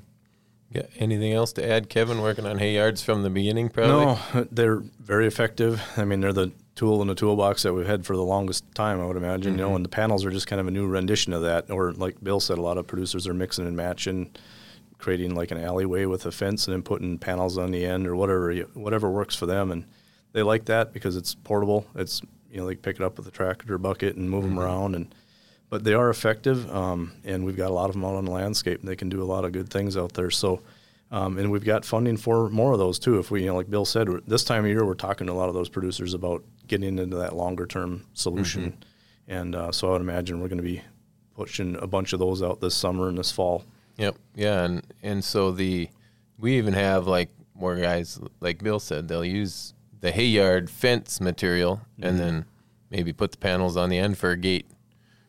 [0.72, 0.84] Yeah.
[0.98, 2.22] Anything else to add, Kevin?
[2.22, 4.06] Working on hay yards from the beginning, probably.
[4.06, 5.82] No, they're very effective.
[5.96, 9.00] I mean, they're the tool in the toolbox that we've had for the longest time.
[9.00, 9.54] I would imagine.
[9.54, 9.60] Mm-hmm.
[9.60, 11.70] You know, and the panels are just kind of a new rendition of that.
[11.72, 14.32] Or like Bill said, a lot of producers are mixing and matching,
[14.98, 18.16] creating like an alleyway with a fence and then putting panels on the end or
[18.16, 19.72] whatever whatever works for them.
[19.72, 19.86] And
[20.34, 21.86] they like that because it's portable.
[21.96, 24.56] It's you know they pick it up with a tractor bucket and move mm-hmm.
[24.56, 25.16] them around and
[25.70, 28.32] but they are effective um, and we've got a lot of them out on the
[28.32, 30.30] landscape and they can do a lot of good things out there.
[30.30, 30.62] So
[31.10, 33.18] um, and we've got funding for more of those too.
[33.18, 35.36] If we you know like bill said this time of year we're talking to a
[35.36, 38.72] lot of those producers about getting into that longer term solution.
[38.72, 39.32] Mm-hmm.
[39.32, 40.82] and uh, so i would imagine we're going to be
[41.36, 43.64] pushing a bunch of those out this summer and this fall.
[43.98, 44.18] Yep.
[44.36, 45.90] Yeah and and so the
[46.38, 51.20] we even have like more guys like bill said they'll use the hay yard fence
[51.22, 52.04] material mm-hmm.
[52.04, 52.46] and then
[52.90, 54.68] maybe put the panels on the end for a gate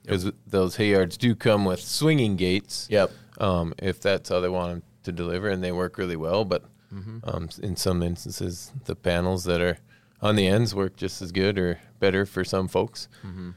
[0.09, 0.35] because yep.
[0.47, 2.87] those hay yards do come with swinging gates.
[2.91, 3.11] Yep.
[3.39, 6.45] Um, if that's how they want them to deliver, and they work really well.
[6.45, 7.19] But mm-hmm.
[7.25, 9.79] um, in some instances, the panels that are
[10.23, 13.09] on the ends work just as good or better for some folks.
[13.25, 13.51] Mm-hmm.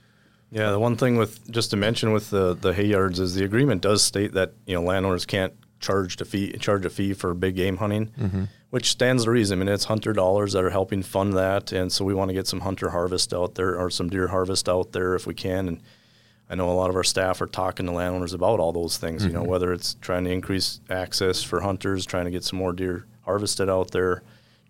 [0.52, 3.46] Yeah, the one thing with just to mention with the the hay yards is the
[3.46, 7.34] agreement does state that you know landowners can't charge a fee charge a fee for
[7.34, 8.08] big game hunting.
[8.20, 9.60] Mm-hmm which stands to reason.
[9.60, 12.34] I mean, it's hunter dollars that are helping fund that, and so we want to
[12.34, 15.68] get some hunter harvest out there or some deer harvest out there if we can.
[15.68, 15.82] And
[16.52, 19.22] I know a lot of our staff are talking to landowners about all those things.
[19.22, 19.30] Mm-hmm.
[19.30, 19.52] You know, mm-hmm.
[19.52, 23.70] whether it's trying to increase access for hunters, trying to get some more deer harvested
[23.70, 24.22] out there,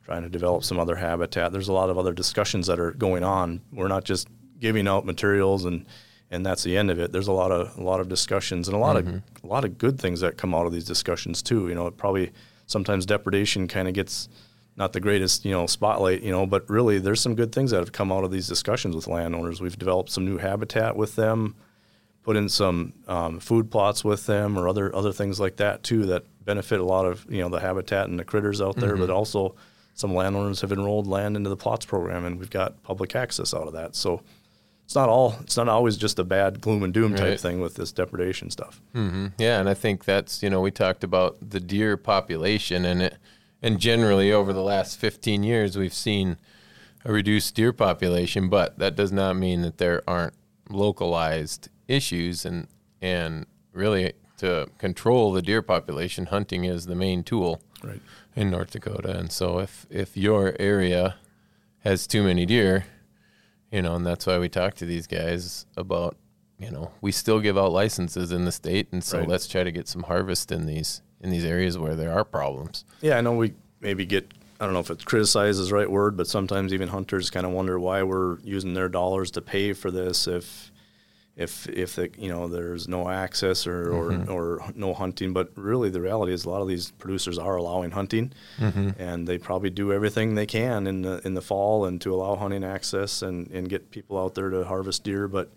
[0.05, 1.51] trying to develop some other habitat.
[1.51, 3.61] There's a lot of other discussions that are going on.
[3.73, 4.27] We're not just
[4.59, 5.85] giving out materials and
[6.29, 7.11] and that's the end of it.
[7.11, 9.15] There's a lot of a lot of discussions and a lot mm-hmm.
[9.15, 11.67] of a lot of good things that come out of these discussions too.
[11.67, 12.31] You know, it probably
[12.67, 14.29] sometimes depredation kind of gets
[14.77, 17.79] not the greatest, you know, spotlight, you know, but really there's some good things that
[17.79, 19.59] have come out of these discussions with landowners.
[19.59, 21.55] We've developed some new habitat with them,
[22.23, 26.05] put in some um, food plots with them, or other other things like that too
[26.07, 29.01] that benefit a lot of you know the habitat and the critters out there, mm-hmm.
[29.01, 29.55] but also
[29.93, 33.67] some landowners have enrolled land into the plots program, and we've got public access out
[33.67, 33.95] of that.
[33.95, 34.21] So
[34.85, 37.39] it's not all it's not always just a bad gloom and doom type Right.
[37.39, 38.81] thing with this depredation stuff.
[39.37, 43.17] Yeah, and I think that's you know we talked about the deer population and it,
[43.61, 46.37] and generally over the last 15 years we've seen
[47.05, 50.33] a reduced deer population, but that does not mean that there aren't
[50.69, 52.67] localized issues and
[53.01, 58.01] and really to control the deer population, hunting is the main tool Right.
[58.35, 59.17] in North Dakota.
[59.17, 61.15] And so if if your area
[61.79, 62.85] has too many deer,
[63.71, 66.15] you know, and that's why we talk to these guys about,
[66.59, 69.27] you know, we still give out licenses in the state, and so Right.
[69.27, 72.83] let's try to get some harvest in these in these areas where there are problems.
[73.01, 75.89] Yeah, I know we maybe get I don't know if it's criticized is the right
[75.89, 79.73] word, but sometimes even hunters kind of wonder why we're using their dollars to pay
[79.73, 80.70] for this if
[81.41, 84.31] if if the, you know there's no access or, or, mm-hmm.
[84.31, 85.33] or no hunting.
[85.33, 88.89] But really, the reality is a lot of these producers are allowing hunting, mm-hmm.
[89.01, 92.35] and they probably do everything they can in the in the fall and to allow
[92.35, 95.27] hunting access and, and get people out there to harvest deer.
[95.27, 95.49] But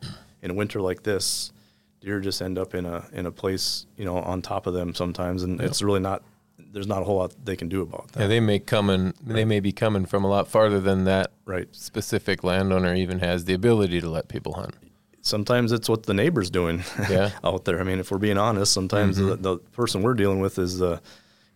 [0.42, 1.52] in a winter like this,
[2.00, 4.94] deer just end up in a in a place you know on top of them
[4.94, 6.22] sometimes, and it's really not.
[6.58, 8.22] There's not a whole lot they can do about that.
[8.22, 11.30] Yeah, they may come in, they may be coming from a lot farther than that
[11.44, 11.68] Right.
[11.72, 14.74] specific landowner even has the ability to let people hunt.
[15.24, 17.30] Sometimes it's what the neighbor's doing Yeah.
[17.42, 17.80] out there.
[17.80, 21.00] I mean, if we're being honest, sometimes the, the person we're dealing with is the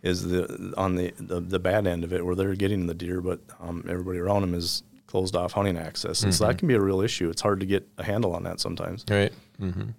[0.03, 3.21] is the on the, the the bad end of it, where they're getting the deer,
[3.21, 6.73] but um, everybody around them is closed off hunting access, and so that can be
[6.75, 7.29] a real issue.
[7.29, 9.05] It's hard to get a handle on that sometimes.
[9.09, 9.31] Right.
[9.57, 9.89] hmm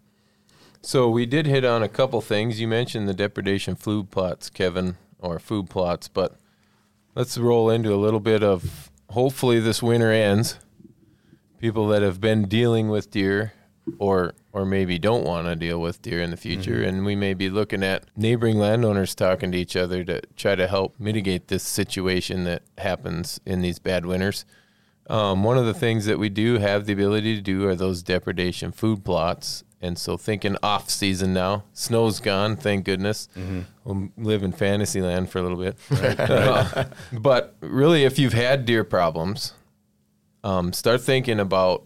[0.83, 2.61] So we did hit on a couple things.
[2.61, 6.37] You mentioned the depredation food plots, Kevin, or food plots, but
[7.15, 10.59] let's roll into a little bit of hopefully this winter ends.
[11.59, 13.53] People that have been dealing with deer
[13.99, 17.35] or or maybe don't want to deal with deer in the future and we may
[17.35, 21.63] be looking at neighboring landowners talking to each other to try to help mitigate this
[21.63, 24.45] situation that happens in these bad winters.
[25.09, 28.03] Um, one of the things that we do have the ability to do are those
[28.03, 29.65] depredation food plots.
[29.83, 33.29] And so, thinking off season now, snow's gone, thank goodness.
[33.83, 35.77] We'll live in fantasy land for a little bit.
[36.21, 39.55] Uh, but really, if you've had deer problems,
[40.45, 41.85] um, start thinking about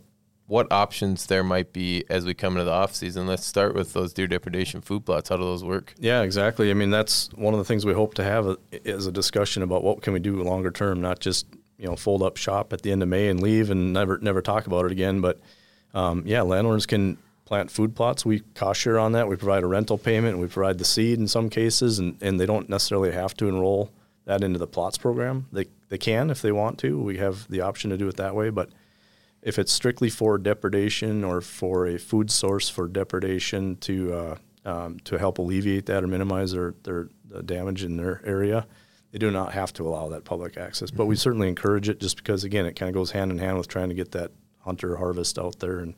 [0.55, 3.27] what options there might be as we come into the off season.
[3.27, 5.29] Let's start with those deer depredation food plots.
[5.29, 5.93] How do those work?
[5.99, 6.71] Yeah, exactly.
[6.71, 9.83] I mean, that's one of the things we hope to have is a discussion about
[9.83, 12.93] what can we do longer term, not just you know fold up shop at the
[12.93, 15.21] end of May and leave and never never talk about it again.
[15.21, 15.40] But
[15.93, 18.25] um, yeah, landowners can plant food plots.
[18.25, 19.27] We cost share on that.
[19.27, 20.38] We provide a rental payment.
[20.38, 23.90] We provide the seed in some cases, and, and they don't necessarily have to enroll
[24.25, 25.49] that into the plots program.
[25.51, 26.97] They they can if they want to.
[26.97, 28.69] We have the option to do it that way, but
[29.45, 34.99] if it's strictly for depredation or for a food source for depredation to uh, um,
[35.01, 38.67] to help alleviate that or minimize their, their the damage in their area,
[39.13, 40.91] they do not have to allow that public access.
[40.91, 43.59] But we certainly encourage it just because again it kind of goes hand in hand
[43.59, 45.95] with trying to get that hunter harvest out there and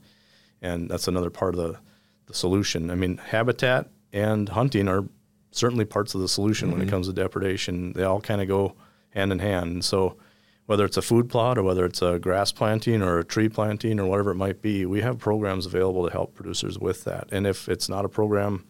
[0.60, 1.78] and that's another part of the,
[2.26, 2.90] the solution.
[2.90, 5.04] I mean habitat and hunting are
[5.52, 7.92] certainly parts of the solution when it comes to depredation.
[7.92, 8.74] They all kind of go
[9.10, 9.70] hand in hand.
[9.70, 10.16] And so
[10.66, 13.98] whether it's a food plot or whether it's a grass planting or a tree planting
[14.00, 17.28] or whatever it might be, we have programs available to help producers with that.
[17.30, 18.66] And if it's not a program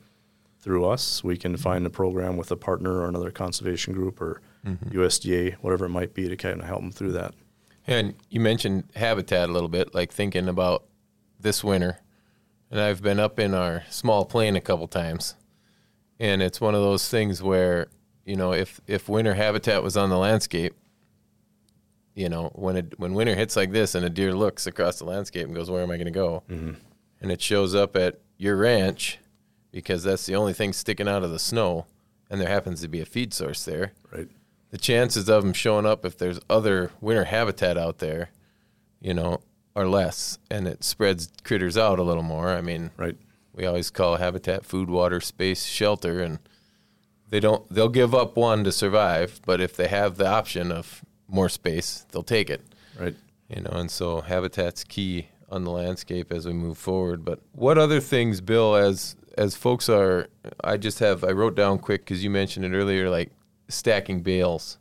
[0.61, 4.43] through us, we can find a program with a partner or another conservation group or
[4.65, 4.99] mm-hmm.
[4.99, 7.35] USDA, whatever it might be, to kind of help them through that.
[7.87, 10.85] And you mentioned habitat a little bit, like thinking about
[11.41, 12.01] this winter.
[12.71, 15.37] And I've been up in our small plane a couple times.
[16.19, 17.87] And it's one of those things where,
[18.25, 20.75] you know, if, if winter habitat was on the landscape,
[22.17, 25.05] you know, when it when winter hits like this and a deer looks across the
[25.05, 26.43] landscape and goes, Where am I gonna go?
[26.51, 26.73] Mm-hmm.
[27.21, 29.19] And it shows up at your ranch
[29.71, 31.87] because that's the only thing sticking out of the snow
[32.31, 34.29] and there happens to be a feed source there Right.
[34.71, 38.31] the chances of them showing up if there's other winter habitat out there,
[39.01, 39.41] you know,
[39.77, 42.49] are less, and it spreads critters out a little more.
[42.49, 43.17] I mean, Right.
[43.55, 46.39] we always call habitat food, water, space, shelter, and
[47.29, 47.69] they don't.
[47.69, 52.07] They'll give up one to survive, but if they have the option of more space,
[52.11, 52.63] they'll take it.
[52.99, 53.15] Right.
[53.49, 57.25] You know, and so habitat's key on the landscape as we move forward.
[57.25, 60.29] But what other things, Bill, as as folks are,
[60.65, 63.31] I just have I wrote down quick because you mentioned it earlier, like
[63.69, 64.79] stacking bales.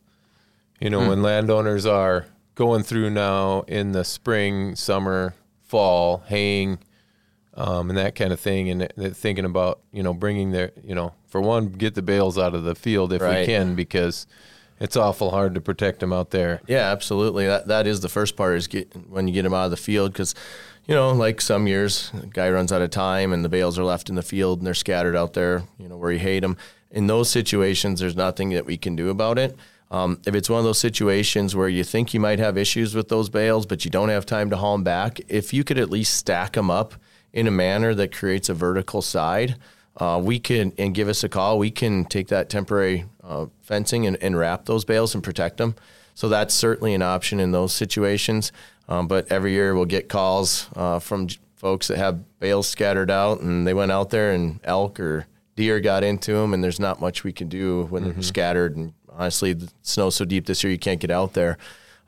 [0.80, 2.26] You know, when landowners are
[2.56, 6.80] going through now in the spring, summer, fall, haying,
[7.54, 10.96] um, and that kind of thing, and they're thinking about you know bringing their you
[10.96, 14.28] know for one get the bales out of the field if we can because
[14.80, 16.62] it's awful hard to protect them out there.
[16.68, 17.46] Yeah, absolutely.
[17.46, 19.78] That that is the first part is get when you get them out of the
[19.78, 20.36] field because,
[20.86, 23.84] you know, like some years, a guy runs out of time and the bales are
[23.84, 26.58] left in the field and they're scattered out there, you know, where you hate them.
[26.92, 29.58] In those situations, there's nothing that we can do about it.
[29.92, 33.10] Um, if it's one of those situations where you think you might have issues with
[33.10, 35.90] those bales, but you don't have time to haul them back, if you could at
[35.90, 36.96] least stack them up
[37.34, 39.56] in a manner that creates a vertical side,
[39.98, 41.58] uh, we can and give us a call.
[41.58, 45.76] We can take that temporary uh, fencing and, and wrap those bales and protect them.
[46.14, 48.52] So that's certainly an option in those situations.
[48.88, 53.42] Um, but every year we'll get calls uh, from folks that have bales scattered out,
[53.42, 55.26] and they went out there and elk or
[55.56, 58.76] deer got into them, and there's not much we can do when they're scattered.
[58.76, 61.58] And honestly, the snow's so deep this year you can't get out there.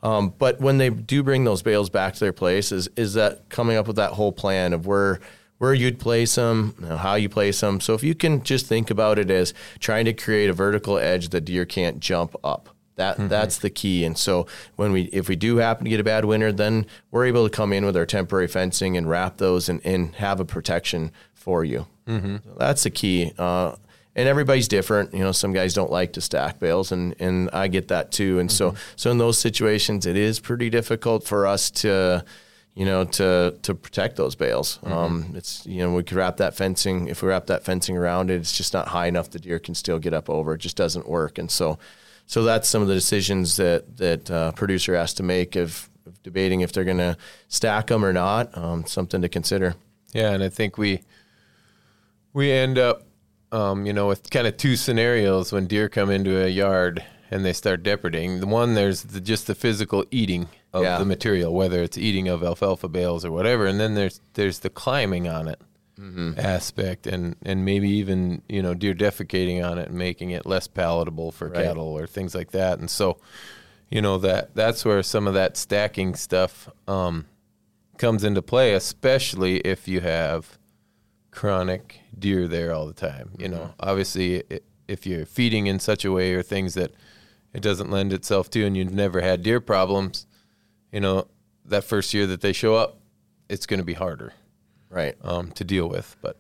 [0.04, 3.50] Um, but when they do bring those bales back to their place, is is that
[3.50, 5.20] coming up with that whole plan of where
[5.58, 7.80] where you'd place them, you know, how you place them.
[7.80, 11.30] So if you can just think about it as trying to create a vertical edge
[11.30, 12.70] that deer can't jump up.
[12.96, 14.04] That that's the key.
[14.06, 17.26] And so when we if we do happen to get a bad winter, then we're
[17.26, 20.46] able to come in with our temporary fencing and wrap those and, and have a
[20.46, 21.86] protection for you.
[22.08, 22.38] Mm-hmm.
[22.38, 23.34] So that's the key.
[23.38, 23.76] Uh,
[24.16, 25.14] and everybody's different.
[25.14, 28.40] You know, some guys don't like to stack bales, and, and I get that too.
[28.40, 32.26] And so so in those situations, it is pretty difficult for us to
[32.78, 34.78] you know, to to protect those bales.
[34.84, 37.08] Um, it's you know we could wrap that fencing.
[37.08, 39.32] If we wrap that fencing around it, it's just not high enough.
[39.32, 40.54] The deer can still get up over.
[40.54, 41.40] It just doesn't work.
[41.40, 41.80] And so,
[42.28, 46.22] so that's some of the decisions that that uh, producer has to make of, of
[46.22, 47.18] debating if they're going to
[47.48, 48.56] stack them or not.
[48.56, 49.74] Um, something to consider.
[50.14, 51.02] Yeah, and I think we
[52.32, 53.08] we end up,
[53.52, 57.44] um, you know, with kind of two scenarios when deer come into a yard and
[57.44, 58.40] they start depredating.
[58.40, 60.48] The one there's the, just the physical eating
[60.78, 60.98] of Yeah.
[60.98, 64.70] the material, whether it's eating of alfalfa bales or whatever, and then there's there's the
[64.70, 65.60] climbing on it
[66.38, 70.68] aspect, and and maybe even you know deer defecating on it and making it less
[70.68, 71.64] palatable for Right.
[71.64, 72.80] cattle or things like that.
[72.80, 73.18] And so,
[73.90, 77.26] you know that that's where some of that stacking stuff um,
[77.98, 80.58] comes into play, especially if you have
[81.32, 83.32] chronic deer there all the time.
[83.38, 86.92] You know, obviously, i- if you're feeding in such a way or things that
[87.54, 90.26] it doesn't lend itself to, and you've never had deer problems,
[90.92, 91.28] you know,
[91.66, 92.98] that first year that they show up,
[93.50, 94.34] it's going to be harder
[94.90, 95.16] Right.
[95.22, 96.16] um, to deal with.
[96.22, 96.38] But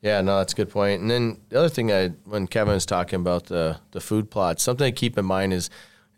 [0.00, 1.00] Yeah, no, that's a good point.
[1.00, 4.60] And then the other thing, I when Kevin was talking about the the food plot,
[4.60, 5.70] something to keep in mind is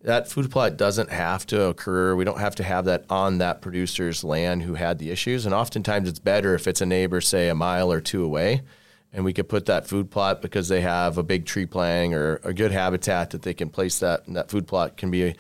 [0.03, 2.15] that food plot doesn't have to occur.
[2.15, 5.47] We don't have to have that on that producer's land who had the issues.
[5.47, 8.63] And oftentimes, it's better if it's a neighbor, say a mile or two away,
[9.15, 12.39] and we could put that food plot because they have a big tree planting or
[12.45, 14.27] a good habitat that they can place that.
[14.27, 15.37] And that food plot can be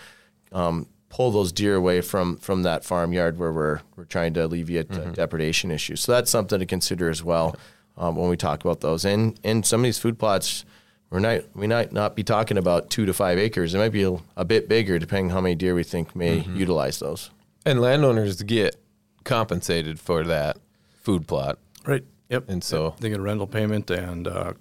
[0.52, 4.90] um, pull those deer away from from that farmyard where we're we're trying to alleviate
[4.92, 6.00] uh, depredation issues.
[6.00, 7.54] So that's something to consider as well
[7.96, 9.04] um, when we talk about those.
[9.04, 10.64] And and some of these food plots,
[11.10, 13.74] we're not we might not be talking about two to five acres.
[13.74, 16.40] It might be a, a bit bigger depending on how many deer we think may
[16.40, 17.30] utilize those.
[17.64, 18.76] and landowners get
[19.24, 20.56] compensated for that
[21.02, 22.04] food plot, Right.
[22.30, 22.48] Yep.
[22.48, 24.52] and so They get a rental payment and uh,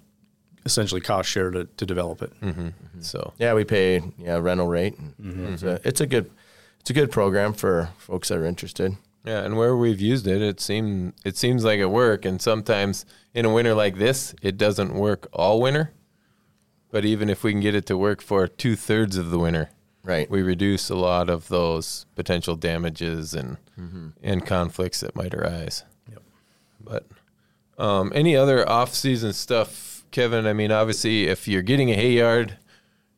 [0.64, 2.32] essentially cost share to, to develop it.
[3.00, 4.94] so Yeah, we pay yeah rental rate.
[5.22, 6.30] It's, a, it's a good
[6.84, 8.94] it's a good program for folks that are interested.
[9.24, 12.26] Yeah, and where we've used it, it seem it seems like it work.
[12.26, 15.92] And sometimes in a winter like this, it doesn't work all winter.
[16.90, 19.70] But even if we can get it to work for two thirds of the winter,
[20.04, 20.28] Right.
[20.30, 23.56] we reduce a lot of those potential damages and
[24.22, 25.84] and conflicts that might arise.
[26.10, 26.22] Yep.
[26.80, 27.06] But
[27.82, 30.46] um, any other off season stuff, Kevin?
[30.46, 32.58] I mean, obviously, if you're getting a hay yard,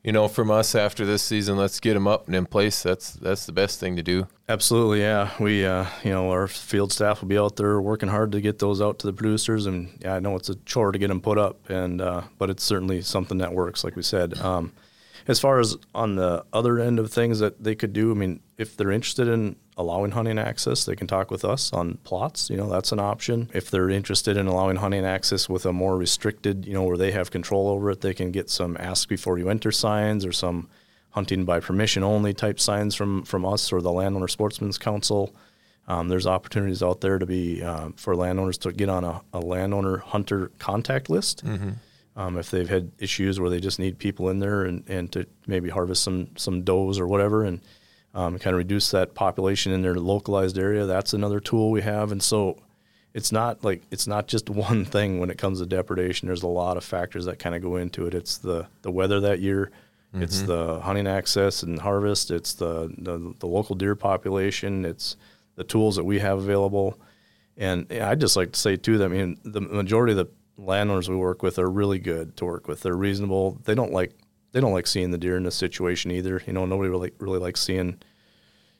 [0.07, 2.81] you know, from us after this season, let's get them up and in place.
[2.81, 4.29] That's that's the best thing to do.
[4.49, 5.33] Absolutely, yeah.
[5.41, 8.61] We, uh, you know, our field staff will be out there working hard to get
[8.61, 11.21] those out to the producers, and yeah, I know it's a chore to get them
[11.21, 14.39] put up, and uh, but it's certainly something that works, like we said.
[14.39, 14.73] Um,
[15.27, 18.39] as far as on the other end of things that they could do, I mean,
[18.59, 22.49] if they're interested in allowing hunting access, they can talk with us on plots.
[22.49, 23.51] You know, that's an option.
[23.53, 27.13] If they're interested in allowing hunting access with a more restricted, you know, where they
[27.13, 30.69] have control over it, they can get some ask before you enter signs or some
[31.11, 35.35] hunting by permission only type signs from from us or the Landowner Sportsman's Council.
[35.89, 39.39] Um, there's opportunities out there to be uh, for landowners to get on a, a
[39.41, 41.43] landowner hunter contact list.
[42.17, 45.27] Um, if they've had issues where they just need people in there and, and to
[45.47, 47.61] maybe harvest some some does or whatever and
[48.17, 52.11] um, kind of reduce that population in their localized area, that's another tool we have.
[52.11, 52.59] And so
[53.13, 56.27] it's not like it's not just one thing when it comes to depredation.
[56.27, 58.15] There's a lot of factors that kind of go into it.
[58.15, 59.71] It's the the weather that year,
[60.15, 65.19] it's the hunting access and harvest, it's the, the the local deer population, it's
[65.57, 66.99] the tools that we have available.
[67.59, 71.11] And I'd just like to say too that I mean the majority of the landowners
[71.11, 72.81] we work with are really good to work with.
[72.81, 73.61] They're reasonable.
[73.65, 74.13] They don't like
[74.57, 76.43] they don't like seeing the deer in this situation either.
[76.47, 77.99] You know, nobody really really likes seeing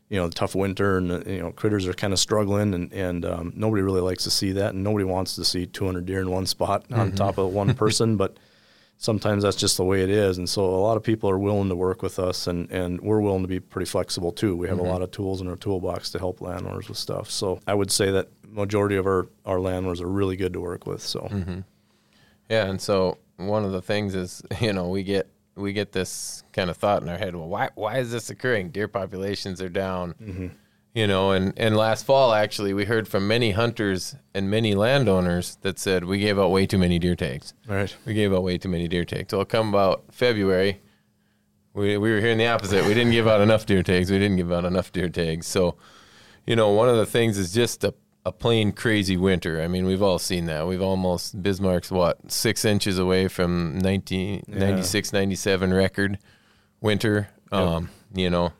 [0.09, 2.91] you know the tough winter and uh, you know critters are kind of struggling and
[2.95, 6.23] and um, nobody really likes to see that and nobody wants to see 200 deer
[6.23, 7.17] in one spot on mm-hmm.
[7.17, 8.17] top of one person.
[8.17, 8.39] But
[8.97, 10.39] sometimes that's just the way it is.
[10.39, 13.21] And so a lot of people are willing to work with us, and, and we're
[13.21, 14.57] willing to be pretty flexible too.
[14.57, 14.93] We have a mm-hmm.
[14.93, 17.31] lot of tools in our toolbox to help landowners with stuff.
[17.31, 20.87] So I would say that majority of our, our landowners are really good to work
[20.87, 21.03] with.
[21.03, 21.61] So mm-hmm.
[22.49, 26.45] Yeah, and so one of the things is, you know, we get we get this
[26.53, 27.35] kind of thought in our head.
[27.35, 28.71] Well, why why is this occurring?
[28.71, 30.15] Deer populations are down.
[30.23, 30.47] Mm-hmm.
[30.95, 35.59] You know, and and last fall actually we heard from many hunters and many landowners
[35.63, 37.53] that said we gave out way too many deer tags.
[37.67, 39.31] right, We gave out way too many deer tags.
[39.31, 40.81] So come about February,
[41.75, 42.85] we we were hearing the opposite.
[42.87, 44.11] We didn't give out enough deer tags.
[44.11, 45.47] We didn't give out enough deer tags.
[45.47, 45.77] So,
[46.47, 47.93] you know, one of the things is just a
[48.27, 49.63] a plain crazy winter.
[49.63, 50.67] I mean, we've all seen that.
[50.67, 56.19] We've almost Bismarck's what six inches away from 1996, 97 record
[56.81, 57.29] winter.
[57.53, 58.53] Um, you know,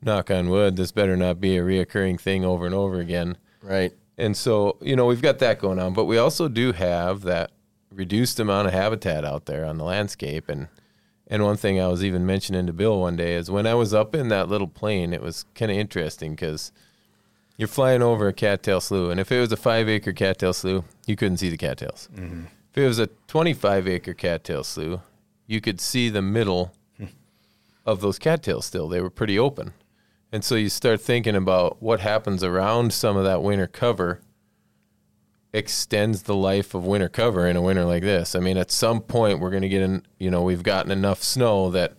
[0.00, 3.36] knock on wood, this better not be a reoccurring thing over and over again.
[3.60, 3.92] Right.
[4.16, 7.50] And so, you know, we've got that going on, but we also do have that
[7.92, 10.48] reduced amount of habitat out there on the landscape.
[10.48, 10.68] And
[11.26, 13.92] and one thing I was even mentioning to Bill one day is when I was
[13.92, 16.70] up in that little plane, it was kind of interesting because
[17.58, 20.84] you're flying over a cattail slough, and if it was a five acre cattail slough,
[21.06, 22.08] you couldn't see the cattails.
[22.14, 22.44] Mm-hmm.
[22.70, 25.00] If it was a 25 acre cattail slough,
[25.46, 27.06] you could see the middle hmm.
[27.84, 28.88] of those cattails still.
[28.88, 29.72] They were pretty open.
[30.30, 34.20] And so you start thinking about what happens around some of that winter cover
[35.52, 38.36] extends the life of winter cover in a winter like this.
[38.36, 41.22] I mean, at some point we're going to get in, you know, we've gotten enough
[41.22, 41.94] snow that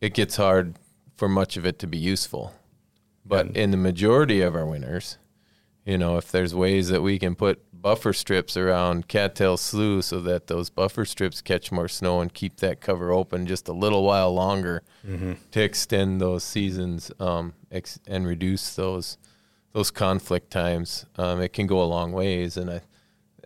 [0.00, 0.76] it gets hard
[1.16, 2.52] for much of it to be useful.
[3.24, 5.18] But in the majority of our winters,
[5.84, 10.20] you know, if there's ways that we can put buffer strips around cattail slough so
[10.20, 14.02] that those buffer strips catch more snow and keep that cover open just a little
[14.04, 14.82] while longer
[15.52, 19.18] to extend those seasons um, ex- and reduce those
[19.72, 22.56] those conflict times, um, it can go a long ways.
[22.56, 22.80] And I,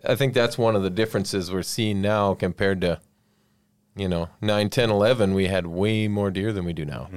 [0.07, 2.99] I think that's one of the differences we're seeing now compared to,
[3.95, 7.09] you know, 9, 10, 11, we had way more deer than we do now.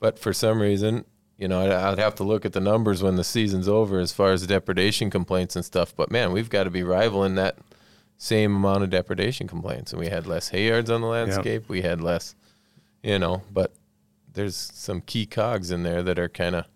[0.00, 1.04] But for some reason,
[1.42, 4.12] you know, I'd, I'd have to look at the numbers when the season's over as
[4.12, 5.92] far as depredation complaints and stuff.
[5.94, 7.58] But man, we've got to be rivaling that
[8.16, 9.92] same amount of depredation complaints.
[9.92, 11.68] And we had less hay yards on the landscape.
[11.68, 12.36] We had less,
[13.02, 13.72] you know, but
[14.32, 16.66] there's some key cogs in there that are kind of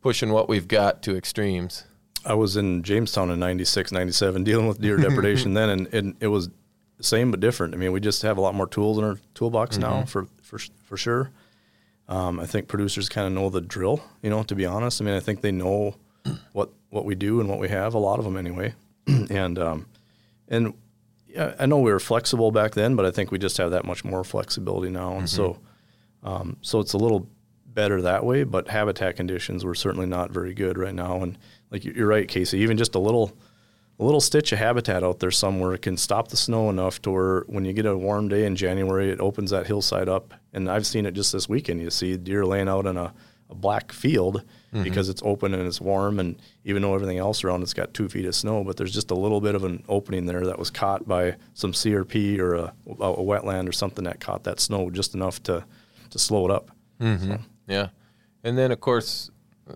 [0.00, 1.84] pushing what we've got to extremes.
[2.24, 6.26] I was in Jamestown in 96, 97 dealing with deer depredation then, and, and it
[6.26, 6.50] was
[7.00, 7.72] same but different.
[7.72, 9.88] I mean, we just have a lot more tools in our toolbox mm-hmm.
[9.88, 11.30] now for, for, for sure.
[12.08, 15.00] Um, I think producers kind of know the drill, you know, to be honest.
[15.00, 15.96] I mean, I think they know
[16.52, 18.74] what, what we do and what we have, a lot of them anyway.
[19.06, 19.86] and, um,
[20.48, 20.74] and
[21.26, 23.84] yeah, I know we were flexible back then, but I think we just have that
[23.84, 25.18] much more flexibility now.
[25.18, 25.58] And so,
[26.22, 27.28] um, so it's a little
[27.66, 31.22] better that way, but habitat conditions were certainly not very good right now.
[31.22, 31.38] And
[31.70, 33.36] like you're right, Casey, even just a little,
[33.98, 37.40] a little stitch of habitat out there somewhere can stop the snow enough to where
[37.48, 40.34] when you get a warm day in January, it opens that hillside up.
[40.52, 41.80] And I've seen it just this weekend.
[41.80, 43.12] You see deer laying out in a,
[43.50, 44.84] a black field mm-hmm.
[44.84, 46.20] because it's open and it's warm.
[46.20, 49.10] And even though everything else around it's got two feet of snow, but there's just
[49.10, 52.74] a little bit of an opening there that was caught by some CRP or a,
[52.86, 55.64] a wetland or something that caught that snow just enough to,
[56.10, 56.70] to slow it up.
[57.00, 57.34] Mm-hmm.
[57.66, 57.88] Yeah.
[58.44, 59.32] And then of course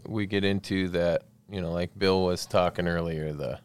[0.07, 3.59] we get into that, you know, like Bill was talking earlier, the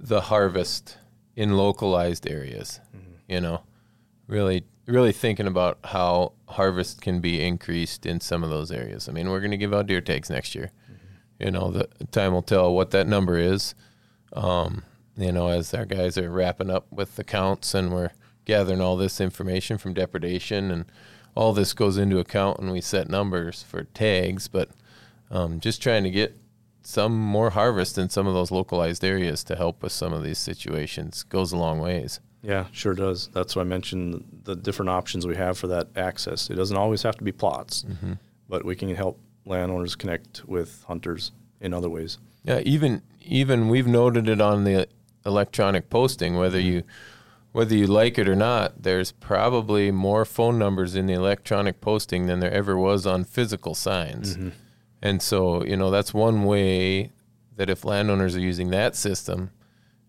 [0.00, 0.96] the harvest
[1.36, 2.80] in localized areas.
[3.28, 3.62] You know,
[4.26, 9.08] really really thinking about how harvest can be increased in some of those areas.
[9.08, 10.72] I mean, we're going to give out deer tags next year.
[11.38, 13.74] You know, the time will tell what that number is.
[14.32, 14.82] Um,
[15.16, 18.10] you know, as our guys are wrapping up with the counts and we're
[18.44, 20.86] gathering all this information from depredation and
[21.34, 24.70] all this goes into account when we set numbers for tags, but
[25.30, 26.36] um, just trying to get
[26.82, 30.38] some more harvest in some of those localized areas to help with some of these
[30.38, 32.20] situations goes a long ways.
[32.42, 33.28] Yeah, sure does.
[33.34, 36.48] That's why I mentioned the different options we have for that access.
[36.48, 38.14] It doesn't always have to be plots, mm-hmm.
[38.48, 42.18] but we can help landowners connect with hunters in other ways.
[42.44, 44.88] Yeah, even even we've noted it on the
[45.26, 46.72] electronic posting whether mm-hmm.
[46.72, 46.82] you
[47.52, 48.82] whether you like it or not.
[48.82, 53.74] There's probably more phone numbers in the electronic posting than there ever was on physical
[53.74, 54.36] signs.
[54.36, 54.48] Mm-hmm.
[55.02, 57.12] And so, you know, that's one way
[57.56, 59.50] that if landowners are using that system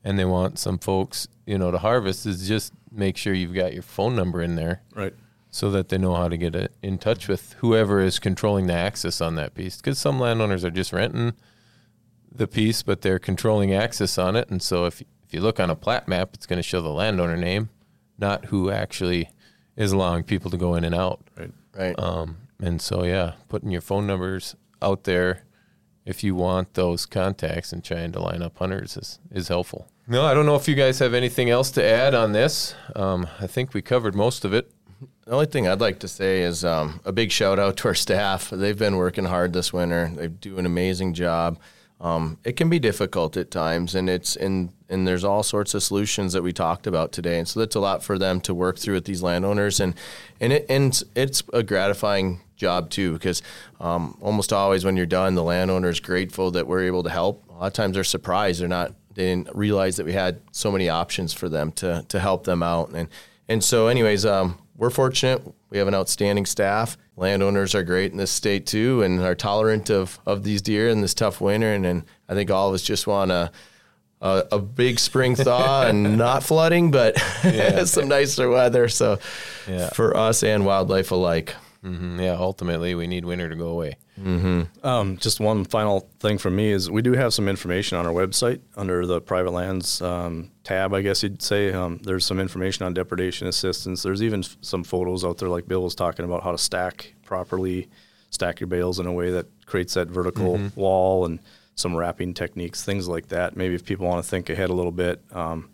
[0.03, 3.73] and they want some folks, you know, to harvest is just make sure you've got
[3.73, 5.13] your phone number in there Right.
[5.49, 8.73] so that they know how to get it in touch with whoever is controlling the
[8.73, 9.77] access on that piece.
[9.77, 11.33] Because some landowners are just renting
[12.33, 14.49] the piece, but they're controlling access on it.
[14.49, 16.89] And so if if you look on a plat map, it's going to show the
[16.89, 17.69] landowner name,
[18.17, 19.29] not who actually
[19.77, 21.21] is allowing people to go in and out.
[21.37, 21.51] Right.
[21.73, 21.97] Right.
[21.97, 25.43] Um, and so yeah, putting your phone numbers out there
[26.05, 29.87] if you want those contacts and trying to line up hunters is, is helpful.
[30.07, 32.75] No, I don't know if you guys have anything else to add on this.
[32.95, 34.71] Um, I think we covered most of it.
[35.25, 37.95] The only thing I'd like to say is um, a big shout out to our
[37.95, 38.49] staff.
[38.49, 40.11] They've been working hard this winter.
[40.13, 41.59] They do an amazing job.
[42.01, 45.83] Um, it can be difficult at times, and it's and and there's all sorts of
[45.83, 48.79] solutions that we talked about today, and so that's a lot for them to work
[48.79, 49.93] through with these landowners, and
[50.39, 53.43] and it and it's a gratifying job too because
[53.79, 57.47] um, almost always when you're done, the landowner is grateful that we're able to help.
[57.49, 60.71] A lot of times they're surprised; they're not they didn't realize that we had so
[60.71, 63.09] many options for them to to help them out, and
[63.47, 65.43] and so anyways, um, we're fortunate.
[65.69, 66.97] We have an outstanding staff.
[67.21, 71.01] Landowners are great in this state too, and are tolerant of, of these deer in
[71.01, 71.71] this tough winter.
[71.71, 73.51] And, and I think all of us just want a,
[74.21, 77.15] a, a big spring thaw and not flooding, but
[77.85, 78.87] some nicer weather.
[78.89, 79.19] So
[79.67, 79.89] Yeah.
[79.91, 81.53] for us and wildlife alike.
[81.81, 83.97] Hmm Yeah, ultimately, we need winter to go away.
[84.83, 88.13] Um, just one final thing from me is we do have some information on our
[88.13, 91.73] website under the private lands um, tab, I guess you'd say.
[91.73, 94.03] Um, there's some information on depredation assistance.
[94.03, 97.15] There's even f- some photos out there, like Bill was talking about, how to stack
[97.25, 97.89] properly,
[98.29, 101.39] stack your bales in a way that creates that vertical wall and
[101.75, 103.55] some wrapping techniques, things like that.
[103.57, 105.19] Maybe if people want to think ahead a little bit.
[105.31, 105.69] Um,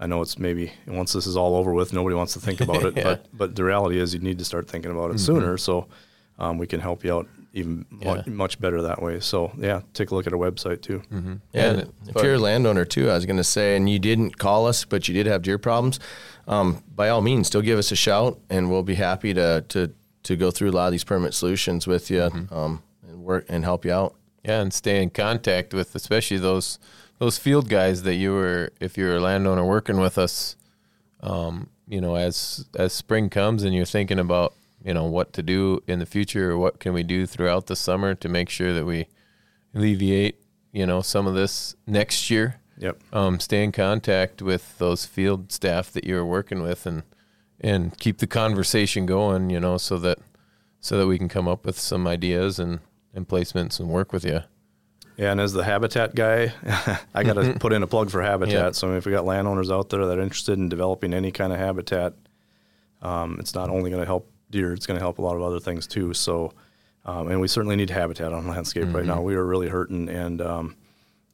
[0.00, 2.84] I know it's maybe once this is all over with, nobody wants to think about
[2.84, 5.56] it, but but the reality is you need to start thinking about it sooner.
[5.58, 5.88] So
[6.38, 8.14] um, we can help you out even Yeah.
[8.14, 9.18] much, much better that way.
[9.20, 11.02] So yeah, take a look at our website too.
[11.10, 11.40] Yeah, And
[11.80, 14.38] and if but- you're a landowner too, I was going to say, and you didn't
[14.38, 15.98] call us, but you did have deer problems,
[16.46, 19.90] um, by all means, still give us a shout, and we'll be happy to to
[20.24, 22.22] to go through a lot of these permit solutions with you
[22.52, 24.14] um, and work and help you out.
[24.44, 26.78] Yeah, and stay in contact with especially those
[27.18, 30.56] those field guys that you were if you're a landowner working with us.
[31.20, 34.54] Um, you know, as as spring comes and you're thinking about
[34.84, 37.76] you know what to do in the future or what can we do throughout the
[37.76, 39.06] summer to make sure that we
[39.74, 40.40] alleviate
[40.72, 42.60] you know some of this next year.
[42.78, 43.02] Yep.
[43.12, 47.02] Um, stay in contact with those field staff that you're working with and
[47.60, 49.50] and keep the conversation going.
[49.50, 50.18] You know, so that
[50.80, 52.80] so that we can come up with some ideas and
[53.14, 54.42] and placements and work with you.
[55.18, 56.52] Yeah, and as the habitat guy,
[57.14, 58.52] I got to put in a plug for habitat.
[58.52, 58.70] Yeah.
[58.70, 61.58] So if we got landowners out there that are interested in developing any kind of
[61.58, 62.14] habitat,
[63.02, 65.42] um, it's not only going to help deer, it's going to help a lot of
[65.42, 66.14] other things too.
[66.14, 66.54] So,
[67.04, 69.20] um, and we certainly need habitat on landscape right now.
[69.20, 70.76] We are really hurting, and um,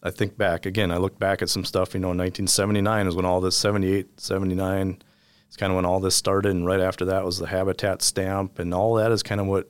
[0.03, 0.91] I think back again.
[0.91, 1.93] I look back at some stuff.
[1.93, 5.03] You know, 1979 is when all this 78, 79
[5.51, 8.59] is kind of when all this started, and right after that was the habitat stamp,
[8.59, 9.69] and all that is kind of what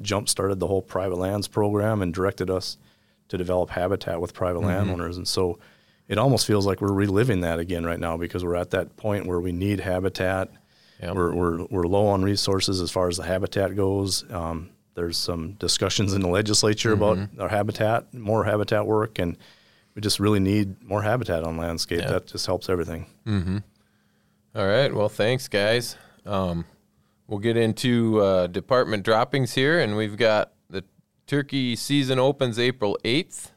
[0.00, 2.76] jump started the whole private lands program and directed us
[3.32, 5.16] to develop habitat with private landowners.
[5.16, 5.58] And so
[6.06, 9.24] it almost feels like we're reliving that again right now because we're at that point
[9.24, 10.50] where we need habitat.
[11.00, 11.14] Yep.
[11.14, 14.30] We're, we're, we're low on resources as far as the habitat goes.
[14.30, 19.38] Um, there's some discussions in the legislature about our habitat, more habitat work, and
[19.94, 22.00] we just really need more habitat on landscape.
[22.02, 22.10] Yeah.
[22.10, 23.06] That just helps everything.
[24.54, 24.94] All right.
[24.94, 25.96] Well, thanks, guys.
[26.26, 26.66] Um,
[27.26, 30.51] we'll get into uh, department droppings here, and we've got
[31.32, 33.52] turkey season opens April 8th.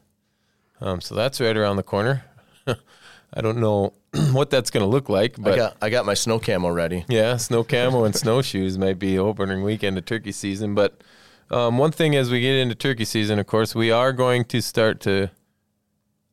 [0.80, 2.24] Um, so that's right around the corner.
[2.66, 3.92] I don't know
[4.32, 7.04] what that's going to look like, I but got I got my snow camo ready.
[7.06, 10.74] yeah, snow camo and snowshoes might be opening weekend of turkey season.
[10.74, 11.02] But
[11.50, 14.62] um, one thing as we get into turkey season, of course, we are going to
[14.62, 15.30] start to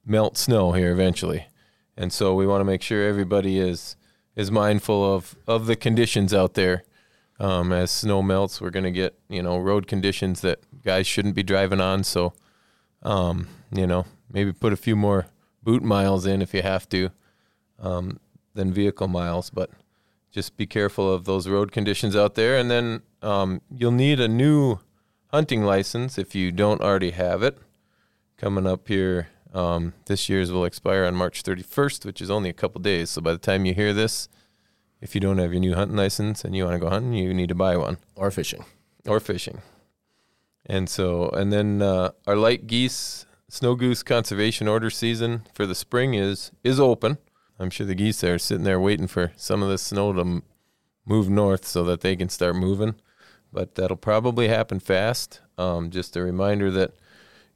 [0.06, 1.48] melt snow here eventually,
[1.98, 3.98] and so we want to make sure everybody is
[4.38, 6.84] is mindful of of the conditions out there.
[7.38, 11.36] Um, as snow melts, we're going to get you know road conditions that guys shouldn't
[11.36, 12.04] be driving on.
[12.04, 12.34] So,
[13.02, 15.28] um, you know, maybe put a few more
[15.62, 17.10] boot miles in if you have to,
[17.80, 18.20] um,
[18.54, 19.50] than vehicle miles.
[19.50, 19.70] But
[20.32, 22.58] just be careful of those road conditions out there.
[22.58, 24.80] And then um, you'll need a new
[25.32, 27.58] hunting license if you don't already have it.
[28.38, 32.54] Coming up here, um, this year's will expire on March 31st, which is only a
[32.54, 33.12] couple days.
[33.12, 34.28] So by the time you hear this,
[35.02, 37.34] if you don't have your new hunting license and you want to go hunting, you
[37.34, 38.66] need to buy one Or fishing.
[39.08, 39.62] or fishing.
[40.66, 45.76] And so, and then uh, our light geese snow goose conservation order season for the
[45.76, 47.18] spring is is open.
[47.60, 50.44] I'm sure the geese are sitting there waiting for some of the snow to m-
[51.06, 52.96] move north so that they can start moving.
[53.52, 55.42] But that'll probably happen fast.
[55.58, 56.94] Um, just a reminder that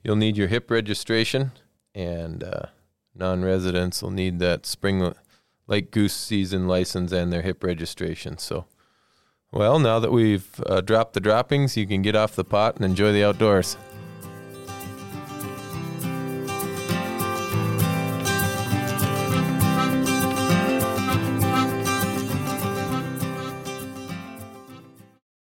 [0.03, 1.51] you'll need your HIP registration,
[1.95, 2.67] and uh,
[3.15, 5.13] non-residents will need that spring
[5.65, 8.37] light goose season license and their HIP registration.
[8.37, 8.65] So.
[9.51, 12.83] Well, now that we've uh, dropped the droppings, you can get off the pot and
[12.83, 13.77] enjoy the outdoors.